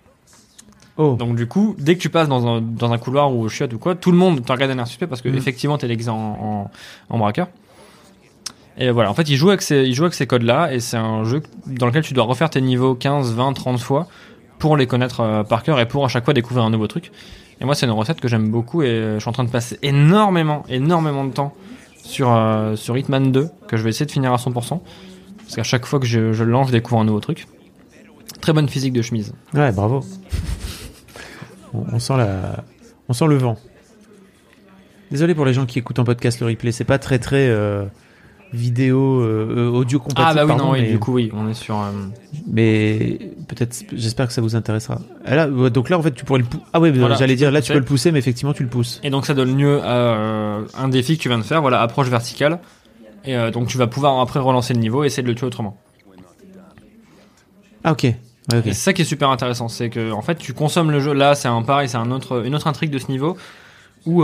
[0.97, 1.17] Oh.
[1.19, 3.73] Donc du coup, dès que tu passes dans un, dans un couloir ou au chiotte
[3.73, 5.37] ou quoi, tout le monde te regarde d'un air suspect parce que Mm.
[5.37, 6.71] effectivement t'es déguisé en, en,
[7.11, 7.49] en braqueur.
[8.77, 10.97] Et voilà, en fait, il joue avec ces, il joue avec ces codes-là et c'est
[10.97, 14.07] un jeu dans lequel tu dois refaire tes niveaux 15, 20, 30 fois
[14.59, 17.13] pour les connaître euh, par cœur et pour à chaque fois découvrir un nouveau truc.
[17.61, 19.51] Et moi, c'est une recette que j'aime beaucoup et euh, je suis en train de
[19.51, 21.55] passer énormément, énormément de temps
[22.05, 24.81] sur, euh, sur Hitman 2 que je vais essayer de finir à 100%.
[25.39, 27.47] Parce qu'à chaque fois que je, le lance, je découvre un nouveau truc.
[28.41, 29.35] Très bonne physique de chemise.
[29.53, 30.05] Ouais, bravo.
[31.73, 32.65] On, on sent la,
[33.09, 33.57] on sent le vent.
[35.11, 37.85] Désolé pour les gens qui écoutent en podcast le replay, c'est pas très très euh,
[38.55, 40.27] vidéo, euh, euh, audio compatible.
[40.31, 41.77] Ah bah oui, pardon, non, oui, mais, du coup, oui, on est sur...
[41.77, 41.91] euh,
[42.47, 45.01] mais peut-être, j'espère que ça vous intéressera.
[45.25, 46.65] Ah là, donc là, en fait, tu pourrais le pousser.
[46.73, 49.01] Ah Voilà, j'allais dire, là, tu peux le pousser, mais effectivement, tu le pousses.
[49.03, 51.81] Et donc ça donne lieu à euh, un défi que tu viens de faire, voilà,
[51.81, 52.59] approche verticale.
[53.27, 55.79] Et donc tu vas pouvoir après relancer le niveau et essayer de le tuer autrement.
[57.83, 58.03] Ah ok.
[58.03, 58.15] Ouais,
[58.59, 58.67] ok.
[58.67, 61.15] Et c'est ça qui est super intéressant, c'est que en fait tu consommes le jeu.
[61.15, 63.39] Là c'est un pareil, c'est un autre, une autre intrigue de ce niveau
[64.05, 64.23] où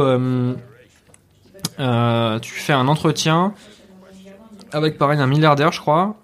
[1.79, 3.55] tu fais un entretien
[4.73, 6.17] avec pareil un milliardaire, je crois.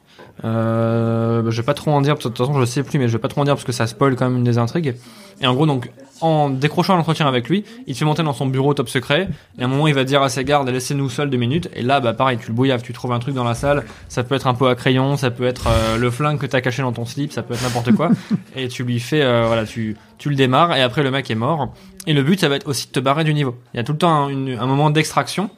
[0.44, 3.08] Euh, bah, je vais pas trop en dire, de toute façon je sais plus, mais
[3.08, 4.94] je vais pas trop en dire parce que ça spoil quand même une des intrigues.
[5.40, 5.90] Et en gros donc
[6.22, 9.28] en décrochant l'entretien avec lui, il te fait monter dans son bureau top secret.
[9.58, 11.70] Et à un moment il va dire à ses gardes laissez-nous seuls deux minutes.
[11.74, 13.84] Et là bah pareil tu le bouillaves, tu trouves un truc dans la salle.
[14.08, 16.60] Ça peut être un pot à crayon, ça peut être euh, le flingue que t'as
[16.60, 18.10] caché dans ton slip, ça peut être n'importe quoi.
[18.56, 21.34] et tu lui fais euh, voilà tu tu le démarres et après le mec est
[21.34, 21.72] mort.
[22.06, 23.56] Et le but ça va être aussi de te barrer du niveau.
[23.72, 25.48] Il y a tout le temps un, une- un moment d'extraction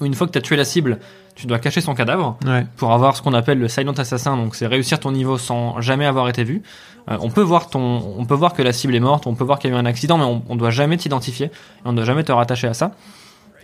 [0.00, 0.98] où une fois que t'as tué la cible,
[1.36, 2.66] tu dois cacher son cadavre Ouais.
[2.76, 4.36] pour avoir ce qu'on appelle le silent assassin.
[4.36, 6.62] Donc c'est réussir ton niveau sans jamais avoir été vu.
[7.10, 9.44] Euh, on peut voir ton, on peut voir que la cible est morte, on peut
[9.44, 11.50] voir qu'il y a eu un accident, mais on, on doit jamais t'identifier et
[11.84, 12.92] on doit jamais te rattacher à ça.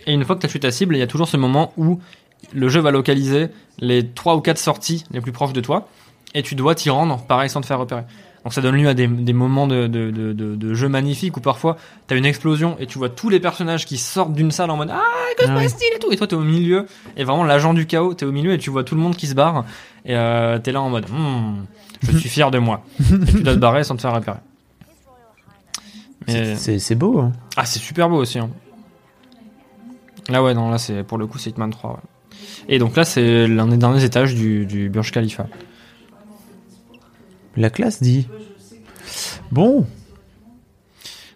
[0.07, 1.73] Et une fois que tu as tué ta cible, il y a toujours ce moment
[1.77, 1.99] où
[2.53, 3.49] le jeu va localiser
[3.79, 5.87] les trois ou quatre sorties les plus proches de toi
[6.35, 8.03] et tu dois t'y rendre, pareil, sans te faire repérer.
[8.43, 11.37] Donc ça donne lieu à des, des moments de, de, de, de, de jeu magnifiques
[11.37, 11.77] où parfois
[12.07, 14.89] t'as une explosion et tu vois tous les personnages qui sortent d'une salle en mode
[14.91, 15.01] ah
[15.37, 16.85] que se passe-t-il et tout et toi t'es au milieu
[17.15, 19.27] et vraiment l'agent du chaos t'es au milieu et tu vois tout le monde qui
[19.27, 19.63] se barre
[20.05, 21.63] et euh, t'es là en mode Hmm,
[22.01, 24.37] je suis fier de moi et tu dois te barrer sans te faire repérer.
[26.27, 27.19] C'est beau.
[27.19, 27.31] Hein.
[27.57, 28.39] ah, c'est super beau aussi.
[28.39, 28.49] hein.
[30.29, 31.91] Là, ouais, non, là, c'est pour le coup, c'est Hitman 3.
[31.91, 31.97] ouais.
[32.69, 35.47] Et donc là, c'est l'un des derniers étages du, du Burj Khalifa.
[37.55, 38.27] La classe dit.
[39.51, 39.85] Bon.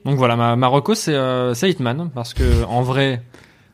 [0.05, 3.21] Donc voilà, ma, ma reco, c'est euh, c'est Hitman, parce que en vrai,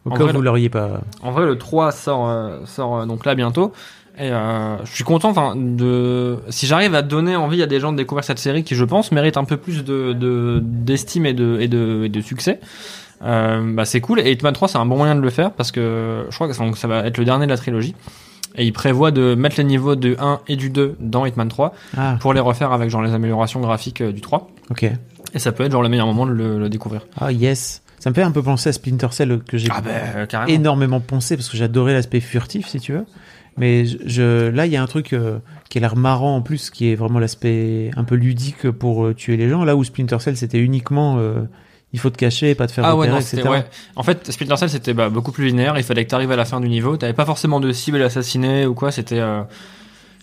[0.06, 1.02] Au En cas où vrai, vous le- l'auriez pas.
[1.22, 3.72] en vrai, le 3 sort, euh, sort euh, donc là bientôt.
[4.18, 7.92] Et euh, je suis content, enfin, de si j'arrive à donner envie à des gens
[7.92, 11.34] de découvrir cette série qui, je pense, mérite un peu plus de de- d'estime et
[11.34, 12.60] de et de, et de succès.
[13.24, 14.20] Euh, bah c'est cool.
[14.20, 16.54] Et Hitman 3, c'est un bon moyen de le faire parce que je crois que
[16.54, 17.96] ça, donc, ça va être le dernier de la trilogie.
[18.56, 21.74] Et il prévoit de mettre les niveaux du 1 et du 2 dans Hitman 3
[21.98, 24.50] Ah, pour les refaire avec genre les améliorations graphiques euh, du 3.
[24.70, 24.86] ok.
[25.36, 27.02] Et ça peut être genre le meilleur moment de le, le découvrir.
[27.20, 27.82] Ah, yes.
[28.00, 30.54] Ça me fait un peu penser à Splinter Cell que j'ai Ah ben carrément.
[30.54, 33.06] énormément poncé parce que j'adorais l'aspect furtif, si tu veux.
[33.58, 35.40] Mais je, je- là, il y a un truc euh,
[35.70, 39.14] qui a l'air marrant en plus, qui est vraiment l'aspect un peu ludique pour euh,
[39.16, 39.64] tuer les gens.
[39.64, 41.44] Là où Splinter Cell, c'était uniquement euh,
[41.94, 43.50] il faut te cacher, pas te faire Ah ouais, repérer, non, etc.
[43.50, 43.66] ouais.
[43.96, 45.76] En fait, Splinter Cell, c'était bah, beaucoup plus linéaire.
[45.78, 46.98] Il fallait que tu arrives à la fin du niveau.
[46.98, 48.92] T'avais pas forcément de cible à assassiner ou quoi.
[48.92, 49.20] C'était.
[49.20, 49.44] euh,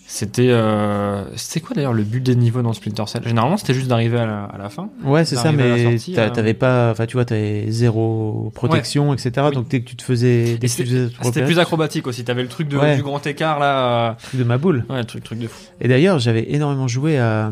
[0.05, 0.49] C'était.
[0.49, 3.21] euh, C'était quoi d'ailleurs le but des niveaux dans Splinter Cell?
[3.25, 4.89] Généralement, c'était juste d'arriver à la, à la fin.
[5.05, 6.29] Ouais, c'est ça, mais euh.
[6.29, 9.31] t'avais pas, enfin, tu vois, t'avais zéro protection, etc.
[9.47, 9.55] Oui.
[9.55, 12.25] Donc dès que tu te faisais, Et c'était plus acrobatique aussi.
[12.25, 12.97] T'avais le truc de, Ouais.
[12.97, 14.17] du grand écart là.
[14.21, 14.83] truc de ma boule.
[14.89, 15.57] euh, Ouais, le truc, truc de fou.
[15.79, 17.49] Et d'ailleurs, j'avais énormément joué à,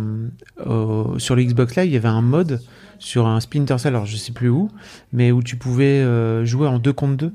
[0.66, 1.86] au- sur le Xbox Live.
[1.88, 2.60] Il y avait un mode
[3.00, 4.70] sur un Splinter Cell, alors je sais plus où,
[5.12, 7.34] mais où tu pouvais euh, jouer en deux contre deux.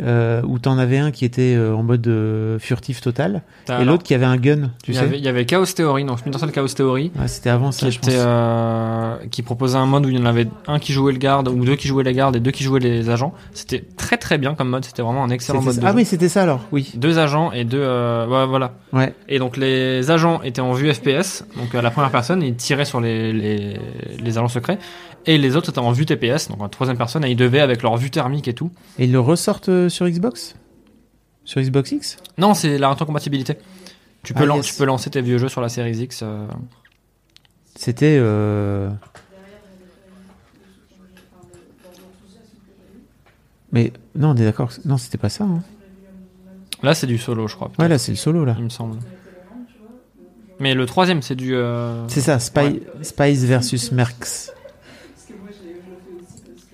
[0.00, 3.84] Euh, où t'en avais un qui était euh, en mode euh, furtif total et alors,
[3.84, 5.02] l'autre qui avait un gun, tu il y sais.
[5.04, 7.12] avait, il y avait Chaos Theory, donc Splinter Cell Chaos Theory.
[7.20, 8.08] Ouais, c'était avant ça, qui je pense.
[8.08, 11.18] était euh, qui proposait un mode où il y en avait un qui jouait le
[11.18, 13.32] garde ou deux qui jouaient les gardes et deux qui jouaient les agents.
[13.52, 14.84] C'était très très bien comme mode.
[14.84, 15.76] C'était vraiment un excellent mode.
[15.78, 15.96] de Ah jeu.
[15.96, 16.90] oui, c'était ça alors, oui.
[16.96, 18.72] Deux agents et deux ouais, voilà.
[18.92, 19.14] Ouais.
[19.28, 22.84] Et donc les agents étaient en vue FPS, donc à la première personne, ils tiraient
[22.86, 23.76] sur les, les,
[24.18, 24.78] les agents secrets,
[25.26, 27.82] et les autres étaient en vue TPS, donc en troisième personne, et ils devaient avec
[27.82, 28.70] leur vue thermique et tout.
[28.98, 30.54] Et ils le ressortent sur Xbox?
[31.44, 32.16] Sur Xbox X?
[32.38, 33.58] Non, c'est la rétrocompatibilité.
[34.22, 34.66] Tu peux, Ah, lan- yes.
[34.66, 36.20] tu peux lancer tes vieux jeux sur la série X.
[36.22, 36.46] euh.
[37.76, 38.16] C'était.
[38.20, 38.90] euh,
[43.72, 44.68] Mais non, on est d'accord.
[44.74, 45.44] que- Non, c'était pas ça.
[45.44, 45.62] hein.
[46.82, 47.70] Là, c'est du solo, je crois.
[47.78, 48.54] Ouais, là, c'est le solo là.
[48.58, 48.98] il me semble.
[50.58, 51.54] Mais le troisième, c'est du.
[51.54, 52.82] euh, C'est ça, Spy...
[53.02, 54.50] Spice versus Mercs.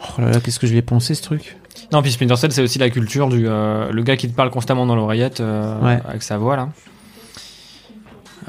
[0.00, 1.57] Oh là là, qu'est-ce que je l'ai poncé ce truc?
[1.92, 4.50] Non, puis Splinter Cell, c'est aussi la culture du euh, le gars qui te parle
[4.50, 5.98] constamment dans l'oreillette euh, Ouais.
[6.06, 6.68] avec sa voix là.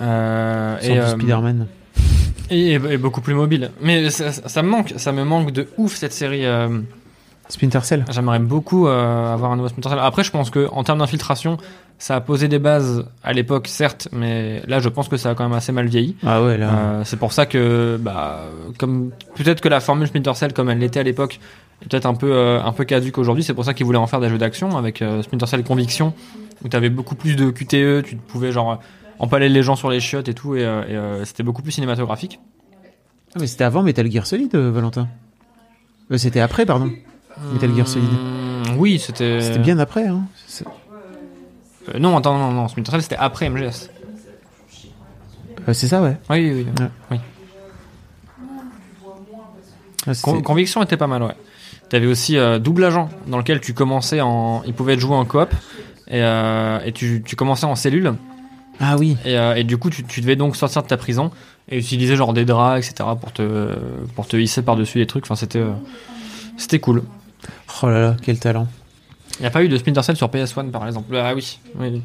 [0.01, 1.67] Euh, et, euh, Spider-Man.
[2.49, 3.71] et, et beaucoup plus mobile.
[3.81, 6.43] Mais ça, ça me manque, ça me manque de ouf cette série.
[7.49, 8.05] Splinter Cell.
[8.11, 9.99] J'aimerais beaucoup avoir un nouveau Splinter Cell.
[9.99, 11.57] Après, je pense que en termes d'infiltration,
[11.97, 15.35] ça a posé des bases à l'époque, certes, mais là, je pense que ça a
[15.35, 16.15] quand même assez mal vieilli.
[16.25, 17.01] Ah ouais, là.
[17.05, 18.41] C'est pour ça que, bah,
[18.77, 21.39] comme peut-être que la formule Splinter Cell, comme elle l'était à l'époque,
[21.87, 23.43] peut-être un peu euh, un peu caduque aujourd'hui.
[23.43, 26.13] C'est pour ça qu'ils voulaient en faire des jeux d'action avec euh, Splinter Cell Conviction,
[26.63, 28.79] où t'avais beaucoup plus de QTE, tu pouvais genre
[29.19, 31.71] empaler les gens sur les chiottes et tout, et, euh, et, euh, c'était beaucoup plus
[31.73, 32.39] cinématographique.
[33.35, 35.07] Ah, mais c'était avant Metal Gear Solid, euh, Valentin.
[36.11, 36.89] Euh, c'était après, pardon.
[37.53, 38.09] Metal Gear Solid.
[38.09, 39.39] Hum, oui, c'était.
[39.41, 40.07] C'était bien après.
[40.07, 40.23] Hein.
[41.93, 43.89] Euh, non, attends, non, non, Splinter Cell c'était après MGS.
[45.67, 46.17] euh, c'est ça, ouais.
[46.29, 46.83] Oui, oui, oui.
[46.83, 46.89] Ouais.
[47.11, 47.17] oui.
[50.07, 51.35] Ah, Con- Conviction était pas mal, ouais.
[51.89, 54.61] T'avais aussi euh, Double Agent, dans lequel tu commençais en.
[54.65, 55.49] Il pouvait être joué en coop,
[56.07, 58.13] et, euh, et tu, tu commençais en cellule,
[58.79, 59.17] Ah oui.
[59.25, 61.31] et, euh, et du coup tu, tu devais donc sortir de ta prison
[61.67, 63.09] et utiliser genre des draps, etc.
[63.19, 63.75] pour te,
[64.15, 65.25] pour te hisser par-dessus les trucs.
[65.25, 65.63] Enfin, c'était.
[66.57, 67.03] c'était cool.
[67.81, 68.67] Oh là là, quel talent.
[69.39, 71.15] Il n'y a pas eu de Splinter Cell sur PS1 par exemple.
[71.15, 71.59] Ah oui.
[71.79, 72.01] oui.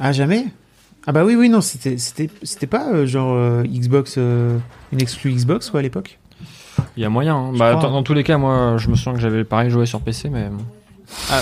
[0.00, 0.46] Ah, jamais?
[1.06, 4.56] Ah bah oui, oui, non, c'était c'était c'était pas euh, genre euh, Xbox, euh,
[4.92, 6.18] une exclue Xbox, quoi, à l'époque
[6.96, 7.36] Il y a moyen.
[7.36, 7.52] hein.
[7.56, 7.82] Bah, crois.
[7.82, 10.28] dans, dans tous les cas, moi je me souviens que j'avais pareil joué sur PC,
[10.28, 10.48] mais.
[11.30, 11.40] Ah,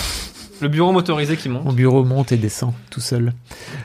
[0.61, 1.65] le bureau motorisé qui monte.
[1.65, 3.33] Mon bureau monte et descend tout seul.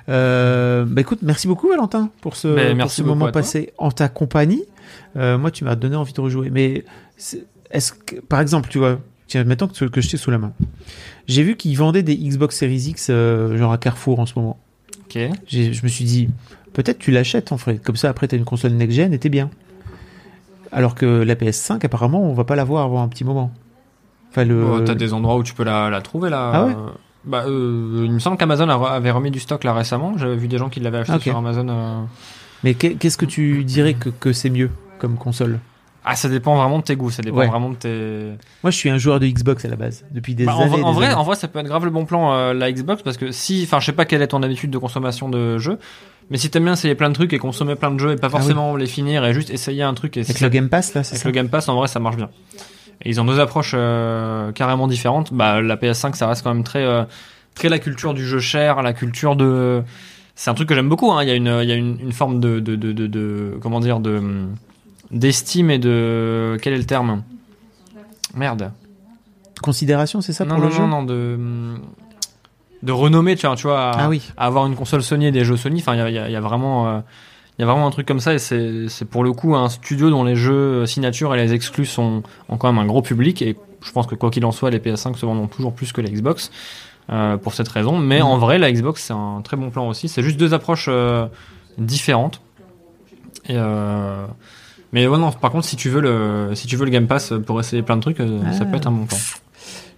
[0.10, 4.64] Euh, bah écoute, merci beaucoup Valentin pour ce, pour beaucoup moment passé en ta compagnie.
[5.18, 6.50] Euh, moi, tu m'as donné envie de rejouer.
[6.52, 6.84] Mais
[7.72, 10.52] est-ce que, par exemple, tu vois, tiens, maintenant que, que je t'ai sous la main,
[11.28, 14.60] j'ai vu qu'ils vendaient des Xbox Series X, euh, genre à Carrefour en ce moment.
[15.06, 15.18] Ok.
[15.48, 16.30] J'ai- Je me suis dit,
[16.74, 17.78] peut-être tu l'achètes en fait.
[17.82, 19.50] Comme ça, après, t'as une console next-gen et t'es bien.
[20.76, 23.52] Alors que la PS5, apparemment, on va pas l'avoir avant un petit moment.
[24.30, 24.64] Enfin, le...
[24.64, 26.52] Oh, T'as des endroits où tu peux la, la trouver là.
[26.54, 26.76] Ah ouais
[27.24, 30.18] Bah, euh, il me semble qu'Amazon avait remis du stock là récemment.
[30.18, 31.68] J'avais vu des gens qui l'avaient acheté sur Amazon.
[31.70, 32.02] euh.
[32.64, 34.70] Mais qu'est- qu'est-ce que tu dirais que, que c'est mieux
[35.00, 35.60] comme console?
[36.08, 37.10] Ah, ça dépend vraiment de tes goûts.
[37.10, 37.48] Ça dépend Ouais.
[37.48, 38.34] vraiment de tes.
[38.62, 40.84] Moi, je suis un joueur de Xbox à la base, depuis des Bah, années.
[40.84, 41.16] en des vrai, années.
[41.16, 43.64] en vrai, ça peut être grave le bon plan euh, la Xbox parce que si,
[43.66, 45.80] enfin, je sais pas quelle est ton habitude de consommation de jeux,
[46.30, 48.28] mais si t'aimes bien essayer plein de trucs et consommer plein de jeux et pas
[48.28, 48.40] Ah oui.
[48.40, 51.14] forcément les finir et juste essayer un truc et Avec le Game Pass, là, c'est
[51.14, 52.30] avec ça le Game Pass, en vrai, ça marche bien.
[53.04, 55.34] Et ils ont deux approches euh, carrément différentes.
[55.34, 57.04] Bah, la PS5, ça reste quand même très, euh,
[57.54, 59.84] très la culture du jeu cher, la culture de.
[60.36, 61.12] C'est un truc que j'aime beaucoup.
[61.12, 61.22] Hein.
[61.24, 63.58] Il y a une, il y a une, une forme de, de, de, de, de-
[63.62, 64.46] comment dire, de
[65.12, 67.22] d'estime et de quel est le terme?
[68.34, 68.72] Merde.
[69.62, 70.82] Considération, c'est ça non, pour non, le jeu?
[70.82, 71.38] non, non, de
[72.86, 74.22] de renommée, tu vois, tu vois, à, Ah oui.
[74.38, 75.80] à avoir une console Sony et des jeux Sony.
[75.82, 77.00] Enfin, il y a, y a- vraiment, euh,
[77.58, 79.70] il y a vraiment un truc comme ça et c'est c'est pour le coup un
[79.70, 83.02] studio dont les jeux euh, signature et les exclus sont ont quand même un gros
[83.02, 85.92] public et je pense que quoi qu'il en soit, les PS5 se vendront toujours plus
[85.94, 86.52] que les Xbox
[87.12, 87.98] euh, pour cette raison.
[88.00, 88.26] Mais Mhm.
[88.26, 90.08] en vrai, la Xbox c'est un très bon plan aussi.
[90.10, 91.28] C'est juste deux approches euh,
[91.78, 92.42] différentes.
[93.48, 94.26] Et euh,
[94.92, 97.34] mais ouais, non, par contre, si tu veux le, si tu veux le Game Pass
[97.46, 98.66] pour essayer plein de trucs, euh, ça Ah.
[98.66, 99.18] peut être un bon plan.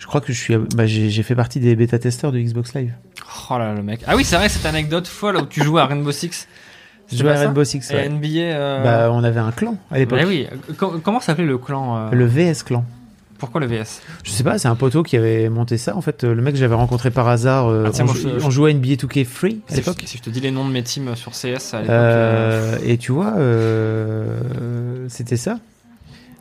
[0.08, 0.55] Je crois que je suis.
[0.55, 2.93] Bah, j'ai fait partie des bêta-testeurs de Xbox Live.
[3.51, 3.99] Oh là là, le mec.
[4.08, 6.47] Ah oui, c'est vrai, cette anecdote folle où tu jouais à Rainbow Six.
[7.12, 7.91] Je jouais à Rainbow Six.
[7.91, 8.08] Et.
[8.08, 8.28] NBA.
[8.39, 10.20] euh, Bah, on avait un clan à l'époque.
[10.20, 10.47] bah oui.
[10.78, 12.86] Com- comment s'appelait le clan euh, Le VS clan.
[13.38, 15.95] Pourquoi le VS Je sais pas, c'est un poteau qui avait monté ça.
[15.97, 18.30] En fait, euh, le mec que j'avais rencontré par hasard, euh, Ah, on, moi, jou-
[18.39, 20.01] je- on jouait à NBA 2K Free à Si l'époque.
[20.05, 21.89] si je te dis les noms de mes teams sur CS à l'époque.
[21.89, 24.39] euh, Euh, et tu vois, euh,
[25.10, 25.60] c'était ça.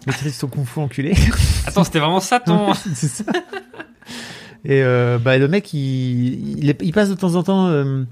[0.06, 1.14] Maîtrise ton kung fu enculé.
[1.66, 2.72] Attends, c'était vraiment ça ton.
[2.94, 3.24] c'est ça.
[4.64, 7.66] Et euh, bah, le mec, il, il, est- il passe de temps en temps.
[7.68, 8.04] euh,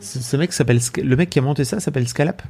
[0.00, 2.42] ce, ce mec s'appelle le mec qui a monté ça s'appelle Scalap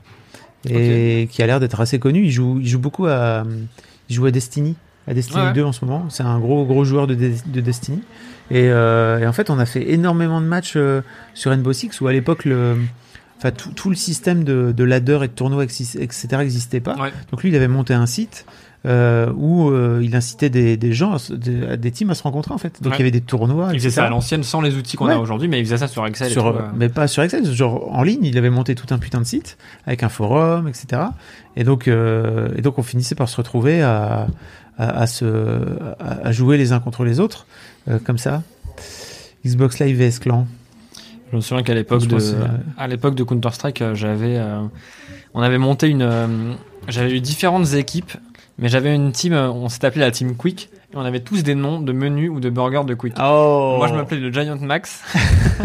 [0.68, 2.24] et qui a l'air d'être assez connu.
[2.26, 3.44] Il joue, il joue beaucoup à,
[4.08, 4.76] il joue à Destiny,
[5.08, 5.52] à Destiny Ouais, ouais.
[5.54, 6.06] 2 en ce moment.
[6.10, 8.02] C'est un gros gros joueur de, Des- de Destiny.
[8.50, 11.02] Et, euh, et en fait, on a fait énormément de matchs euh,
[11.34, 12.76] sur Rainbow Six où à l'époque le
[13.38, 16.94] Enfin, tout, tout le système de, de ladder et de tournois, exis- etc., n'existait pas.
[16.96, 17.10] Ouais.
[17.30, 18.44] Donc lui, il avait monté un site
[18.86, 22.58] euh, où euh, il incitait des, des gens, à des, teams à se rencontrer en
[22.58, 22.80] fait.
[22.82, 22.98] Donc Ouais.
[22.98, 23.70] il y avait des tournois.
[23.72, 25.12] Il faisait ça à l'ancienne sans les outils qu'on Ouais.
[25.14, 26.28] a aujourd'hui, mais il faisait ça sur Excel.
[26.28, 26.68] et Sur, tout, euh.
[26.74, 29.58] mais pas sur Excel, genre en ligne, il avait monté tout un putain de site
[29.86, 31.02] avec un forum, etc.
[31.56, 34.28] Et donc, euh, et donc on finissait par se retrouver à,
[34.78, 35.24] à, à se,
[36.00, 37.46] à, à jouer les uns contre les autres,
[37.88, 38.42] euh, comme ça.
[39.44, 40.46] Xbox Live VS Clan.
[41.30, 42.18] Je me souviens qu'à l'époque de,
[42.76, 44.60] à l'époque de Counter Strike, j'avais, euh,
[45.32, 46.26] on avait monté une, euh,
[46.88, 48.12] j'avais eu différentes équipes,
[48.60, 51.42] mais j'avais une team, euh, on s'est appelé la team Quick, et on avait tous
[51.42, 53.14] des noms de menus ou de burgers de Quick.
[53.18, 55.02] Oh Moi, je m'appelais le Giant Max.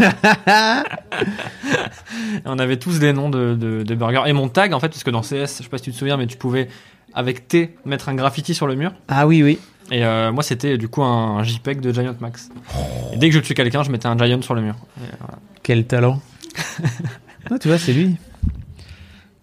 [2.36, 4.22] Et on avait tous des noms de, de, de burgers.
[4.26, 5.96] Et mon tag, en fait, parce que dans CS, je sais pas si tu te
[5.96, 6.68] souviens, mais tu pouvais,
[7.12, 8.94] avec T, mettre un graffiti sur le mur.
[9.08, 9.58] Ah oui, oui.
[9.90, 12.48] Et euh, moi, c'était du coup un, JPEG de Giant Max.
[13.12, 14.74] Et dès que je tuais quelqu'un, je mettais un Giant sur le mur.
[14.98, 15.38] Et voilà.
[15.62, 16.20] Quel talent.
[17.50, 18.16] ah, tu vois, c'est lui.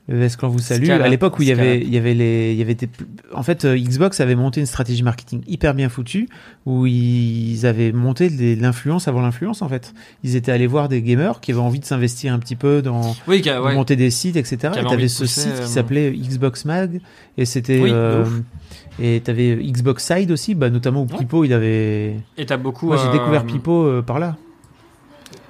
[0.10, 0.84] Le VS Clan vous salue.
[0.84, 2.90] Scalab, à l'époque où il y avait, il y avait les, il y avait des,
[3.34, 6.28] en fait, euh, Xbox avait monté une stratégie marketing hyper bien foutue
[6.66, 9.94] où ils avaient monté de l'influence avant l'influence en fait.
[10.26, 13.16] Ils étaient allés voir des gamers qui avaient envie de s'investir un petit peu dans
[13.30, 13.76] Oui, qui a- ouais.
[13.76, 14.74] monter des sites, etc.
[14.74, 17.00] Qui Et t'avais ce pousser, site euh, qui s'appelait Xbox Mag
[17.38, 18.26] et c'était Oui, euh,
[19.02, 21.18] et t'avais Xbox Side aussi, bah, notamment où Ouais.
[21.20, 22.16] Pipo il avait.
[22.38, 22.88] Et t'as beaucoup.
[22.88, 24.36] Moi j'ai euh, découvert Pipo euh, par là.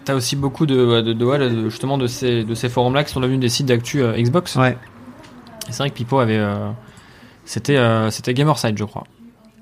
[0.05, 3.49] T'as aussi beaucoup de, de, justement de ces, de ces forums-là qui sont devenus des
[3.49, 4.55] sites d'actu euh, Xbox.
[4.55, 4.77] Ouais.
[5.69, 6.37] C'est vrai que Pipo avait.
[6.37, 6.69] euh,
[7.45, 9.05] c'était, euh, c'était Gamerside, je crois.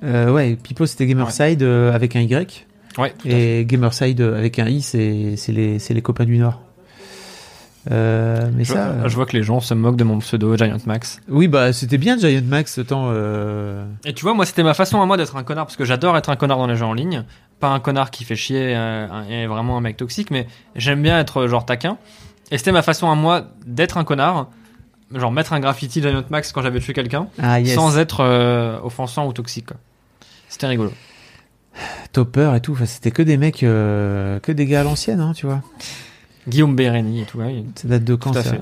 [0.03, 2.65] Ouais, Pipo c'était Gamerside avec un Y.
[2.97, 3.59] Ouais, tout à fait.
[3.59, 6.59] Et Gamerside avec un I, c'est c'est les, c'est les copains du Nord.
[7.89, 8.89] Euh, mais Je, ça.
[8.89, 11.19] euh, je vois que les gens se moquent de mon pseudo Giant Max.
[11.27, 13.05] Oui, bah c'était bien Giant Max ce temps.
[13.07, 15.85] euh, Et tu vois, moi, c'était ma façon à moi d'être un connard parce que
[15.85, 17.23] j'adore être un connard dans les jeux en ligne.
[17.59, 21.19] Pas un connard qui fait chier euh, et vraiment un mec toxique, mais j'aime bien
[21.19, 21.97] être euh, genre taquin.
[22.51, 24.47] Et c'était ma façon à moi d'être un connard.
[25.13, 27.27] Genre mettre un graffiti Giant Max quand j'avais tué quelqu'un.
[27.41, 27.73] Ah, yes.
[27.75, 29.69] Sans être euh, offensant ou toxique.
[30.49, 30.91] C'était rigolo.
[32.13, 32.73] Topper et tout.
[32.73, 35.61] Enfin, c'était que des mecs, euh, que des gars à l'ancienne, hein, tu vois.
[36.47, 37.37] Guillaume Bérény et tout.
[37.39, 37.63] ouais.
[37.75, 38.59] Ça date de quand Tout à ça fait.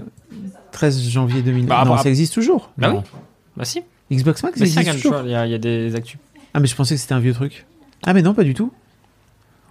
[0.72, 1.66] 13 janvier 2000.
[1.66, 2.72] Bah, non, bah, ça existe toujours.
[2.78, 2.98] Bah Non.
[3.06, 3.20] oui.
[3.58, 3.82] Bah si.
[4.12, 5.22] Xbox Max, ça si, existe toujours.
[5.24, 6.20] il y, a- il y a des actus.
[6.54, 7.66] Ah, mais je pensais que c'était un vieux truc.
[8.06, 8.72] Ah, mais non, pas du tout.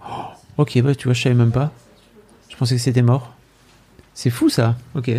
[0.09, 0.13] Oh,
[0.57, 1.71] ok, bah tu vois, je savais même pas.
[2.49, 3.33] Je pensais que c'était mort.
[4.13, 4.75] C'est fou ça.
[4.95, 5.11] Ok.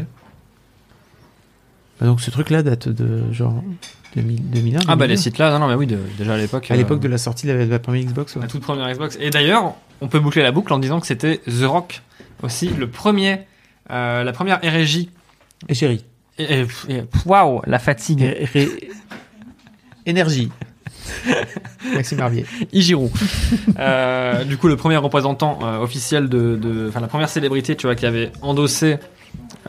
[2.01, 3.63] Bah, donc ce truc-là date de genre
[4.17, 4.81] 2000, 2001.
[4.81, 5.07] Ah bah 2002.
[5.09, 6.71] les sites là, non, non mais oui, de- déjà à l'époque.
[6.71, 8.35] À euh, l'époque de la sortie de la, de la première Xbox.
[8.37, 8.43] ouais.
[8.43, 9.19] la toute première Xbox.
[9.21, 12.03] Et d'ailleurs, on peut boucler la boucle en disant que c'était The Rock
[12.43, 13.41] aussi, le premier,
[13.91, 14.61] euh, la première.
[15.69, 16.05] Et chérie.
[16.39, 18.23] Et, et- et- Waouh, la fatigue.
[20.07, 20.51] Énergie.
[21.95, 22.45] Maxime Barbier.
[22.73, 23.09] Igiru.
[23.79, 27.87] Euh, du coup, le premier représentant euh, officiel de, de- enfin la première célébrité, tu
[27.87, 28.97] vois, qui avait endossé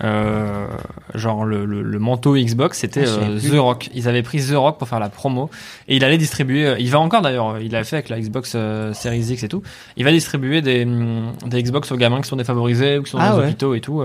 [0.03, 0.67] euh,
[1.15, 3.39] genre le, le- le manteau Xbox, c'était Ah, euh.
[3.39, 3.89] The Rock.
[3.93, 5.49] Ils avaient pris The Rock pour faire la promo
[5.87, 6.65] et il allait distribuer.
[6.65, 7.59] euh, il va encore d'ailleurs.
[7.59, 9.61] Il l'a fait avec la Xbox euh, Series X et tout.
[9.97, 13.17] Il va distribuer des, hum, des Xbox aux gamins qui sont défavorisés ou qui sont
[13.19, 13.47] Ah dans les ouais.
[13.49, 14.01] hôpitaux et tout.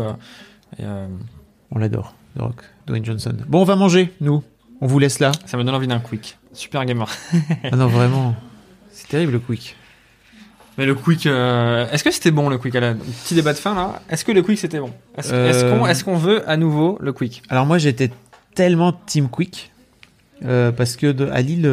[0.78, 0.82] et,
[1.70, 2.14] On l'adore.
[2.36, 2.62] The Rock.
[2.86, 3.34] Dwayne Johnson.
[3.48, 4.42] Bon, on va manger, nous.
[4.80, 5.32] On vous laisse là.
[5.46, 6.36] ça me donne envie d'un quick.
[6.52, 7.08] Super gamer.
[7.64, 8.34] Ah non, vraiment.
[8.90, 9.74] C'est terrible le quick.
[10.78, 13.58] Mais le quick, euh, est-ce que c'était bon le quick à la petit débat de
[13.58, 14.02] fin là.
[14.10, 14.90] Est-ce que le quick c'était bon?
[15.16, 17.42] Est-ce Euh, est-ce qu'on veut à nouveau le quick?
[17.48, 18.10] Alors moi j'étais
[18.54, 19.72] tellement team quick
[20.44, 21.66] euh, parce que de- à Lille,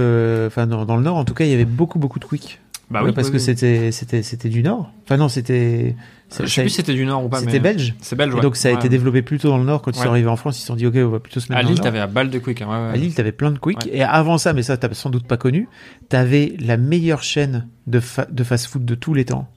[0.47, 2.59] enfin dans, dans le nord en tout cas, il y avait beaucoup beaucoup de quick.
[2.93, 4.91] Bah Ouais, parce que c'était c'était c'était du nord.
[5.03, 5.95] Enfin non, c'était
[6.39, 7.39] Je sais plus si c'était du nord ou pas.
[7.39, 7.95] c'était mais- belge.
[8.01, 8.31] C'est belge.
[8.33, 8.41] Et ouais.
[8.41, 8.77] donc ça a Ouais.
[8.77, 10.03] été développé plutôt dans le nord quand ils Ouais.
[10.03, 11.69] sont arrivés en France, ils se sont dit OK, on va plutôt se mettre À
[11.69, 12.61] Lille, t'avais à balle de quick.
[12.61, 12.91] hein.
[12.93, 13.89] À Lille, t'avais plein de quick.
[13.91, 15.67] Et avant ça, mais ça, t'as sans doute pas connu,
[16.09, 19.49] t'avais la meilleure chaîne de, fa- de fast-food de tous les temps,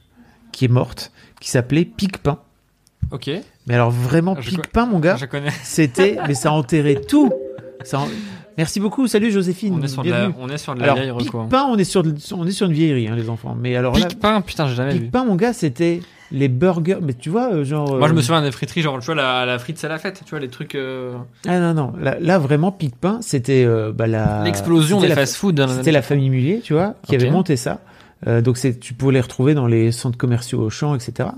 [0.52, 2.38] qui est morte, qui s'appelait Pic-Pain.
[3.10, 3.30] Ok.
[3.66, 5.50] Mais alors vraiment, Je Pic-Pain, mon gars, Je connais.
[5.62, 7.32] c'était, mais ça enterrait tout.
[7.84, 8.08] Ça en-
[8.58, 9.06] Merci beaucoup.
[9.06, 9.74] Salut Joséphine.
[9.78, 11.38] On est sur de la, on est sur de la Alors, vieille reco.
[11.40, 11.42] hein.
[11.44, 13.56] Pic-pain, on est sur, de- on est sur une vieillerie, hein, les enfants.
[13.60, 15.00] Mais alors là, Pic-pain, putain, j'ai jamais vu.
[15.00, 16.00] Pic-pain, mon gars, c'était
[16.32, 16.98] les burgers.
[17.02, 17.98] Mais tu vois, euh, genre.
[17.98, 19.98] Moi, je euh, me souviens des friteries, genre, tu vois, la, la frite, c'est la
[19.98, 20.74] fête, tu vois, les trucs.
[20.74, 21.12] euh,
[21.46, 21.92] Ah non, non.
[22.00, 24.42] Là, là, vraiment, Pic-pain, c'était euh, bah, la.
[24.44, 25.60] L'explosion c'était des fast-food.
[25.60, 27.80] les C'était la famille Mullier, tu vois, qui avait monté ça.
[28.26, 31.28] Euh, donc c'est, tu pouvais les retrouver dans les centres commerciaux au champ, etc.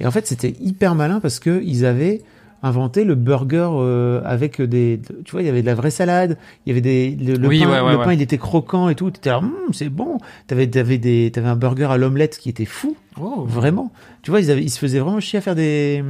[0.00, 2.22] Et en fait, c'était hyper malin parce que ils avaient
[2.62, 5.90] inventé le burger euh, avec des, de- tu vois, il y avait de la vraie
[5.90, 6.36] salade,
[6.66, 8.04] il y avait des, le, le Oui, pain, ouais, ouais, le ouais.
[8.04, 9.10] pain, il était croquant et tout.
[9.10, 10.18] T'étais là, Hum, c'est bon.
[10.46, 13.44] T'avais, t'avais des, t'avais un burger à l'omelette qui était fou, Oh.
[13.46, 13.92] vraiment.
[14.22, 16.02] Tu vois, ils avaient, ils se faisaient vraiment chier à faire des,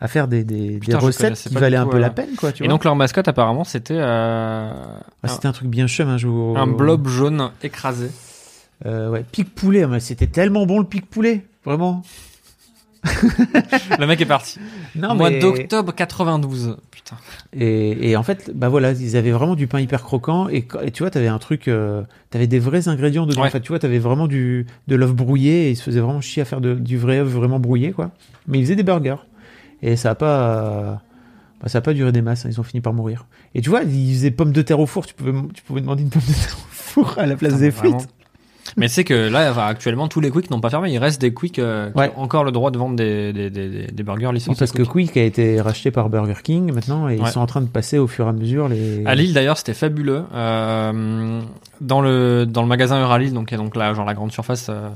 [0.00, 2.00] à faire des, des, Putain, des je recettes qui valaient un peu euh.
[2.00, 2.52] la peine, quoi.
[2.52, 2.72] Tu Et vois.
[2.74, 4.72] donc, leur mascotte, apparemment, c'était euh,
[5.22, 6.58] Ah, c'était un truc bien chum un jour.
[6.58, 8.10] un blob jaune écrasé.
[8.86, 12.02] Euh, ouais, pic poulet, mais c'était tellement bon le pic poulet, vraiment.
[13.98, 14.58] Le mec est parti.
[14.94, 16.76] Non, Mois mais- d'octobre 92.
[16.90, 17.16] Putain.
[17.52, 20.90] Et, et en fait, bah voilà, ils avaient vraiment du pain hyper croquant et, et
[20.90, 23.42] tu vois, t'avais un truc, euh, t'avais des vrais ingrédients dedans.
[23.42, 23.48] Ouais.
[23.48, 26.20] En fait, tu vois, t'avais vraiment du de l'œuf brouillé et ils se faisaient vraiment
[26.20, 28.10] chier à faire de- du vrai œuf vraiment brouillé, quoi.
[28.46, 29.16] Mais ils faisaient des burgers
[29.82, 30.94] et ça a pas, euh,
[31.62, 32.44] bah, ça a pas duré des masses.
[32.46, 33.26] hein, ils ont fini par mourir.
[33.54, 35.06] Et tu vois, ils faisaient pommes de terre au four.
[35.06, 37.64] Tu pouvais, tu pouvais demander une pomme de terre au four à la place Putain,
[37.64, 38.08] des frites.
[38.76, 40.90] Mais c'est que là, actuellement, tous les quicks n'ont pas fermé.
[40.90, 42.12] Il reste des quicks euh, qui Ouais.
[42.16, 44.58] ont encore le droit de vendre des, des, des, burgers Oui, licenciés.
[44.58, 45.08] parce que Quick.
[45.12, 47.98] Quick a été racheté par Burger King maintenant et ils sont en train de passer
[47.98, 49.04] au fur et à mesure les.
[49.06, 50.22] À Lille d'ailleurs c'était fabuleux.
[50.34, 51.40] Euh,
[51.80, 54.66] dans le dans le magasin Euralis donc qui est donc là genre la grande surface
[54.68, 54.88] euh,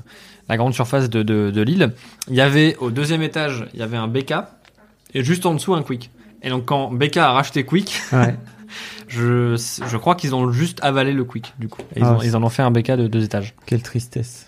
[0.48, 1.92] la grande surface de, de, de Lille,
[2.28, 4.34] il y avait au deuxième étage il y avait un BK
[5.14, 6.10] et juste en dessous un Quick.
[6.42, 8.34] Et donc quand BK a racheté Quick, Ouais.
[9.14, 9.56] je
[9.86, 11.82] je crois qu'ils ont juste avalé le Quick du coup.
[11.96, 13.54] Et ils, Ah, ont- ils en ont fait un BK de deux étages.
[13.66, 14.46] Quelle tristesse.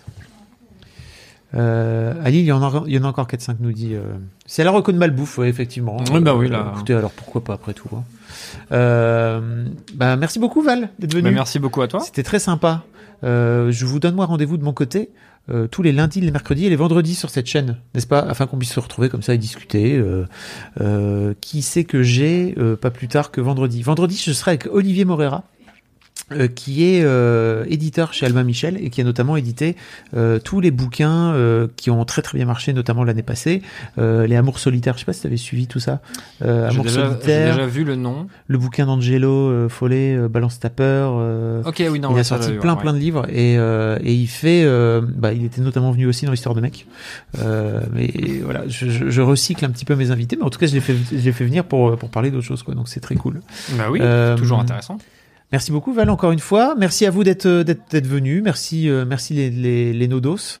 [1.55, 3.93] Euh, il y en a, il y en a encore 4-5, nous dit.
[3.95, 4.01] euh,
[4.45, 5.95] C'est la reco de malbouffe, ouais, effectivement.
[6.11, 6.71] Oui, bah oui, là.
[6.75, 7.87] Écoutez, alors pourquoi pas après tout.
[7.95, 8.03] hein.
[8.73, 9.65] Euh,
[9.95, 11.23] bah, merci beaucoup, Val, d'être venu.
[11.23, 12.01] Bah, merci beaucoup à toi.
[12.01, 12.83] C'était très sympa.
[13.23, 15.09] Euh, je vous donne moi rendez-vous de mon côté
[15.49, 18.19] euh, tous les lundis, les mercredis et les vendredis sur cette chaîne, n'est-ce pas?
[18.19, 19.95] Afin qu'on puisse se retrouver comme ça et discuter.
[19.95, 20.25] Euh,
[20.81, 25.05] euh, qui sait que j'ai pas plus tard que vendredi Vendredi, je serai avec Olivier
[25.05, 25.43] Morera.
[26.31, 29.75] Euh, qui est euh, éditeur chez Albin Michel et qui a notamment édité
[30.15, 33.61] euh, tous les bouquins euh, qui ont très très bien marché, notamment l'année passée.
[33.97, 36.01] Euh, les Amours solitaires, je sais pas si tu avais suivi tout ça.
[36.43, 38.27] Euh, Amours déjà, j'ai solitaires, déjà vu le nom.
[38.47, 41.13] le bouquin d'Angelo Follet, Balance ta peur.
[41.19, 42.09] euh, Ok oui non.
[42.11, 42.81] il ouais, a sorti vu, plein ouais.
[42.81, 46.25] plein de livres et, euh, et il fait euh, bah, il était notamment venu aussi
[46.25, 46.85] dans l'histoire de mec
[47.39, 48.11] euh, mais
[48.43, 50.73] voilà je, je, je recycle un petit peu mes invités mais en tout cas je
[50.73, 53.15] les fais je les fais venir pour pour parler d'autres choses quoi donc c'est très
[53.15, 53.41] cool
[53.77, 53.99] Bah oui.
[54.01, 54.97] Euh, Toujours intéressant.
[55.51, 56.75] Merci beaucoup Val encore une fois.
[56.77, 60.59] Merci à vous d'être d'être d'être venu merci euh, merci les les, les nodos